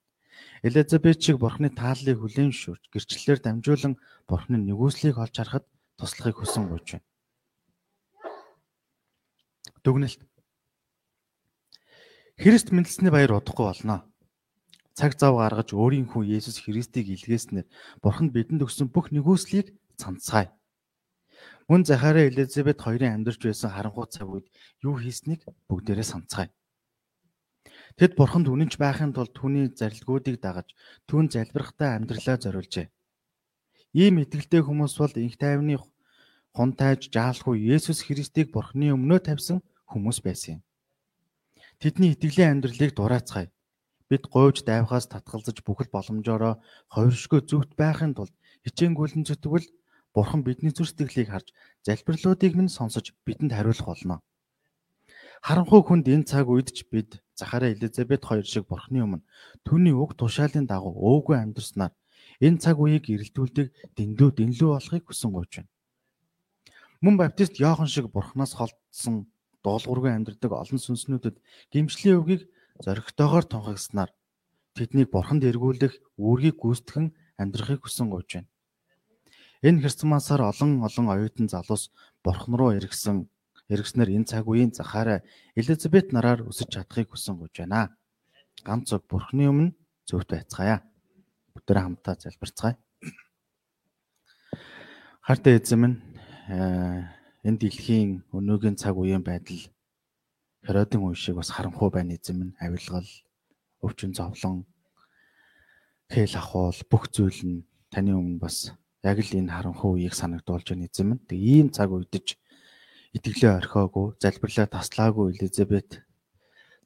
Элизабет 0.62 1.22
чиг 1.22 1.38
Бурхны 1.38 1.70
тааллыг 1.70 2.18
хүлээн 2.22 2.54
зөвшөөрч 2.54 2.84
гэрчлэлээр 2.94 3.40
дамжуулан 3.42 3.94
Бурхны 4.30 4.58
нэгүслийг 4.62 5.18
олж 5.18 5.36
харахад 5.38 5.66
туслахыг 5.98 6.38
хүсэн 6.42 6.70
гуйж 6.70 6.98
байна. 6.98 7.06
Дүгнэлт. 9.84 10.22
Христ 12.38 12.70
мэндэлсний 12.70 13.10
баяр 13.10 13.42
удахгүй 13.42 13.66
болно. 13.66 14.06
Цаг 14.94 15.18
зав 15.18 15.42
гаргаж 15.42 15.74
өөрийн 15.74 16.06
хүн 16.06 16.30
Есүс 16.30 16.62
Христийг 16.62 17.10
илгээснээр 17.10 17.66
Бурханд 17.98 18.30
бидэнд 18.30 18.62
өгсөн 18.62 18.94
бүх 18.94 19.10
нэгүслийг 19.10 19.74
цанцгаая. 19.98 20.54
Мөн 21.66 21.82
Захараа 21.90 22.30
Элизабет 22.30 22.78
хоёрын 22.78 23.26
амьдарч 23.26 23.42
байсан 23.42 23.74
харанхуй 23.74 24.06
цаг 24.14 24.30
үед 24.30 24.54
юу 24.86 25.02
хийснийг 25.02 25.50
бүгдээрээ 25.66 26.06
санацгаая. 26.06 26.54
Тэд 27.98 28.14
бурханд 28.14 28.54
үнэнч 28.54 28.78
байхын 28.78 29.18
тулд 29.18 29.34
түүний 29.34 29.74
зарилгуудыг 29.74 30.38
дагаж 30.38 30.78
түүн 31.10 31.34
залбирахтаа 31.34 31.98
амьдралаа 31.98 32.38
зориулжээ. 32.38 32.94
Ийм 33.98 34.22
итгэлтэй 34.22 34.62
хүмүүс 34.62 34.94
бол 35.02 35.16
инх 35.18 35.42
тайвны 35.42 35.82
хунтайж 36.54 37.10
жаалхгүй 37.10 37.66
Есүс 37.74 38.06
Христийг 38.06 38.54
бурхны 38.54 38.94
өмнөө 38.94 39.26
тавьсан 39.26 39.66
хүмүүс 39.90 40.22
байсан 40.22 40.62
юм. 40.62 40.67
Тэдний 41.78 42.18
итгэлийн 42.18 42.58
амьдралыг 42.58 42.98
дураацгаая. 42.98 43.54
Бид 44.10 44.26
говьж 44.34 44.66
дайвхаас 44.66 45.06
татгалзаж 45.14 45.62
бүхэл 45.62 45.94
боломжоороо 45.94 46.58
ховиршгүй 46.90 47.46
зүвт 47.46 47.78
байхын 47.78 48.18
тулд 48.18 48.34
хичээнгүйлэн 48.66 49.22
зүтгэл 49.30 49.70
Бурхан 50.10 50.42
бидний 50.42 50.74
зүр 50.74 50.90
сэтгэлийг 50.90 51.30
харж 51.30 51.54
залбирлуудыг 51.86 52.58
минь 52.58 52.74
сонсож 52.74 53.14
бидэнд 53.22 53.54
хариулах 53.54 53.86
болно. 53.86 54.26
Харанхуй 55.46 55.86
хүнд 55.86 56.10
энэ 56.10 56.26
цаг 56.26 56.50
үед 56.50 56.74
ч 56.74 56.82
бид 56.90 57.22
Захараа 57.38 57.70
Элизабет 57.70 58.26
хоёр 58.26 58.46
шиг 58.50 58.66
Бурхны 58.66 59.06
өмнө 59.06 59.28
түүний 59.62 59.94
уг 59.94 60.18
тушаалын 60.18 60.66
дагуу 60.66 60.98
өөгүй 60.98 61.38
амьдарснаар 61.38 61.94
энэ 62.42 62.58
цаг 62.58 62.82
үеийг 62.82 63.06
эрэлтүүлдэг 63.06 63.94
дэндүү 63.94 64.30
дэнлүү 64.34 64.70
болохыг 64.74 65.06
хүсэн 65.06 65.30
гойж 65.30 65.52
байна. 65.62 65.70
Мөн 67.06 67.16
баптист 67.22 67.62
Йохан 67.62 67.86
шиг 67.86 68.10
Бурханаас 68.10 68.58
холдсон 68.58 69.30
дуулуургүй 69.68 70.12
амьдардаг 70.16 70.52
олон 70.56 70.80
сүнснүүдэд 70.80 71.36
гимшлийн 71.76 72.24
үгийг 72.24 72.48
зоригтойгоор 72.80 73.46
тунхагснаар 73.52 74.16
тэднийг 74.80 75.12
Бурханд 75.12 75.44
эргүүлэх 75.44 76.00
үүргийг 76.16 76.56
гүйцэтгэн 76.56 77.12
амьдрахыг 77.36 77.84
хүсэн 77.84 78.08
гойж 78.08 78.30
байна. 78.40 78.50
Энэ 79.68 79.82
христмасаар 79.84 80.48
олон 80.48 80.72
олон 80.88 81.06
оюутан 81.12 81.52
залуус 81.52 81.92
Бурхан 82.24 82.56
руу 82.56 82.72
эргэсэн 82.78 83.28
Хэрэгснээр 83.68 84.16
энэ 84.16 84.30
цаг 84.32 84.48
үеийн 84.48 84.72
Захараа 84.72 85.20
Элизабет 85.52 86.16
нараар 86.16 86.48
өсөж 86.48 86.72
чадахыг 86.72 87.12
хүсэн 87.12 87.36
гож 87.36 87.52
байна. 87.60 87.92
Ганц 88.64 88.88
зөв 88.88 89.04
Бурхны 89.04 89.44
өмнө 89.52 89.76
зөвхт 90.08 90.32
байцгаая. 90.32 90.88
Бүгдээ 91.52 91.84
хамтаа 91.84 92.16
залбирцгаая. 92.16 92.80
Хартай 95.20 95.60
эзэм 95.60 95.84
нь 95.84 95.96
э, 96.48 97.04
энэ 97.44 97.60
дэлхийн 97.62 98.10
өнөөгийн 98.34 98.80
цаг 98.80 98.96
үеийн 98.98 99.24
байдал 99.26 99.62
Херодын 100.66 101.02
үе 101.06 101.16
шиг 101.16 101.36
бас 101.38 101.50
харанхуй 101.54 101.90
байна 101.94 102.18
эзэм 102.18 102.40
нь 102.44 102.58
авилгал, 102.60 103.10
өвчин 103.86 104.12
зовлон, 104.18 104.66
хэл 106.10 106.34
ахуул 106.36 106.80
бүх 106.90 107.08
зүйл 107.14 107.42
нь 107.46 107.66
таны 107.94 108.12
өмнө 108.18 108.42
бас 108.42 108.74
яг 109.04 109.18
л 109.22 109.32
энэ 109.38 109.54
харанхуй 109.54 109.92
үеийг 110.02 110.16
санагдуулж 110.18 110.68
байна 110.74 110.88
эзэм 110.90 111.10
нь. 111.16 111.24
Тэг 111.30 111.40
ийм 111.40 111.68
цаг 111.72 111.94
үедж 111.94 112.36
итгэлээ 113.16 113.54
орхиогүй, 113.64 114.18
залбирлаа 114.20 114.68
таслаагүй 114.68 115.32
Элизабет 115.32 116.08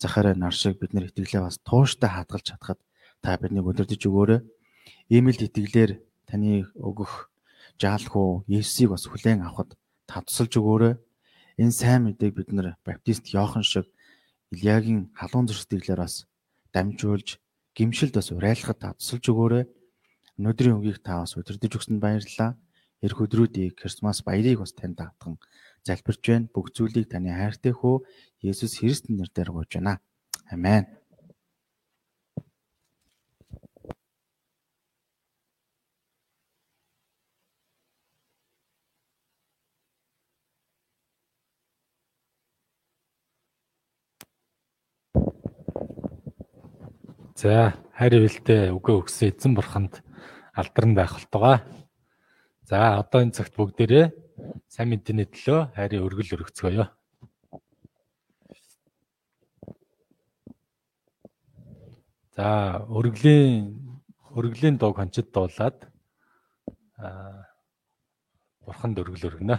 Захараа 0.02 0.34
нар 0.34 0.54
шиг 0.54 0.80
бид 0.82 0.94
нар 0.94 1.06
итгэлээ 1.14 1.46
бас 1.46 1.62
тууштай 1.62 2.10
хадгалж 2.10 2.46
чадхад 2.50 2.80
та 3.22 3.38
биднийг 3.38 3.70
өдөрдөж 3.70 4.02
өгөөрэй. 4.10 4.42
Ийм 5.14 5.30
л 5.30 5.46
итгэлээр 5.46 6.02
таны 6.26 6.66
өгөх 6.74 7.30
жаалхуу 7.78 8.42
Есүсийг 8.50 8.98
бас 8.98 9.06
хүлээн 9.06 9.46
авахд 9.46 9.78
та 10.12 10.20
тусалж 10.20 10.60
өгөөрэй. 10.60 10.94
Энэ 11.56 11.72
сайн 11.72 12.04
мэдээг 12.04 12.36
бид 12.36 12.50
нар 12.52 12.76
баптист 12.84 13.32
Йохан 13.32 13.64
шиг 13.64 13.88
Илиягийн 14.52 15.16
халуун 15.16 15.48
зөрсдөглөөр 15.48 16.04
бас 16.04 16.28
дамжуулж 16.76 17.40
гимшилд 17.72 18.20
бас 18.20 18.36
урайлахад 18.36 18.80
та 18.84 18.92
тусалж 19.00 19.24
өгөөрэй. 19.32 19.64
Өнөөдрийн 20.36 20.76
үгийг 20.76 21.00
та 21.00 21.24
бас 21.24 21.40
өдөрдөж 21.40 21.72
өгсөнд 21.80 22.04
баярлалаа. 22.04 22.60
Эх 23.00 23.16
өдрүүдийг 23.24 23.80
Крисмас 23.80 24.20
баярыг 24.28 24.60
бас 24.60 24.76
танд 24.76 25.00
даатган 25.00 25.40
залбирч 25.88 26.22
байна. 26.28 26.52
Бүх 26.52 26.76
зүйлийг 26.76 27.08
таны 27.08 27.32
хайртай 27.32 27.72
хөө 27.72 28.04
Есүс 28.44 28.84
Христийн 28.84 29.24
нэрээр 29.24 29.50
гуйж 29.56 29.80
байна. 29.80 30.04
Амен. 30.52 31.01
За, 47.42 47.74
хайр 47.98 48.22
ивэлтэй 48.22 48.70
үгээ 48.70 49.02
өгсөн 49.02 49.34
эзэн 49.34 49.58
бурханд 49.58 50.06
алдарн 50.54 50.94
байх 50.94 51.18
болтугай. 51.18 51.66
За, 52.70 53.02
одоо 53.02 53.26
энэ 53.26 53.34
цагт 53.34 53.58
бүгдээрээ 53.58 54.14
сайн 54.70 54.94
мэдээний 54.94 55.26
төлөө 55.26 55.74
хайрын 55.74 56.06
өргөл 56.06 56.38
өргөцгөөё. 56.38 56.86
За 62.38 62.86
өргөлийн 62.94 63.74
өргөлийн 64.38 64.78
дуу 64.78 64.94
кончид 64.94 65.34
дуулаад 65.34 65.90
аа 67.02 67.50
бурханд 68.70 69.02
өргөл 69.02 69.34
өргөнө. 69.34 69.58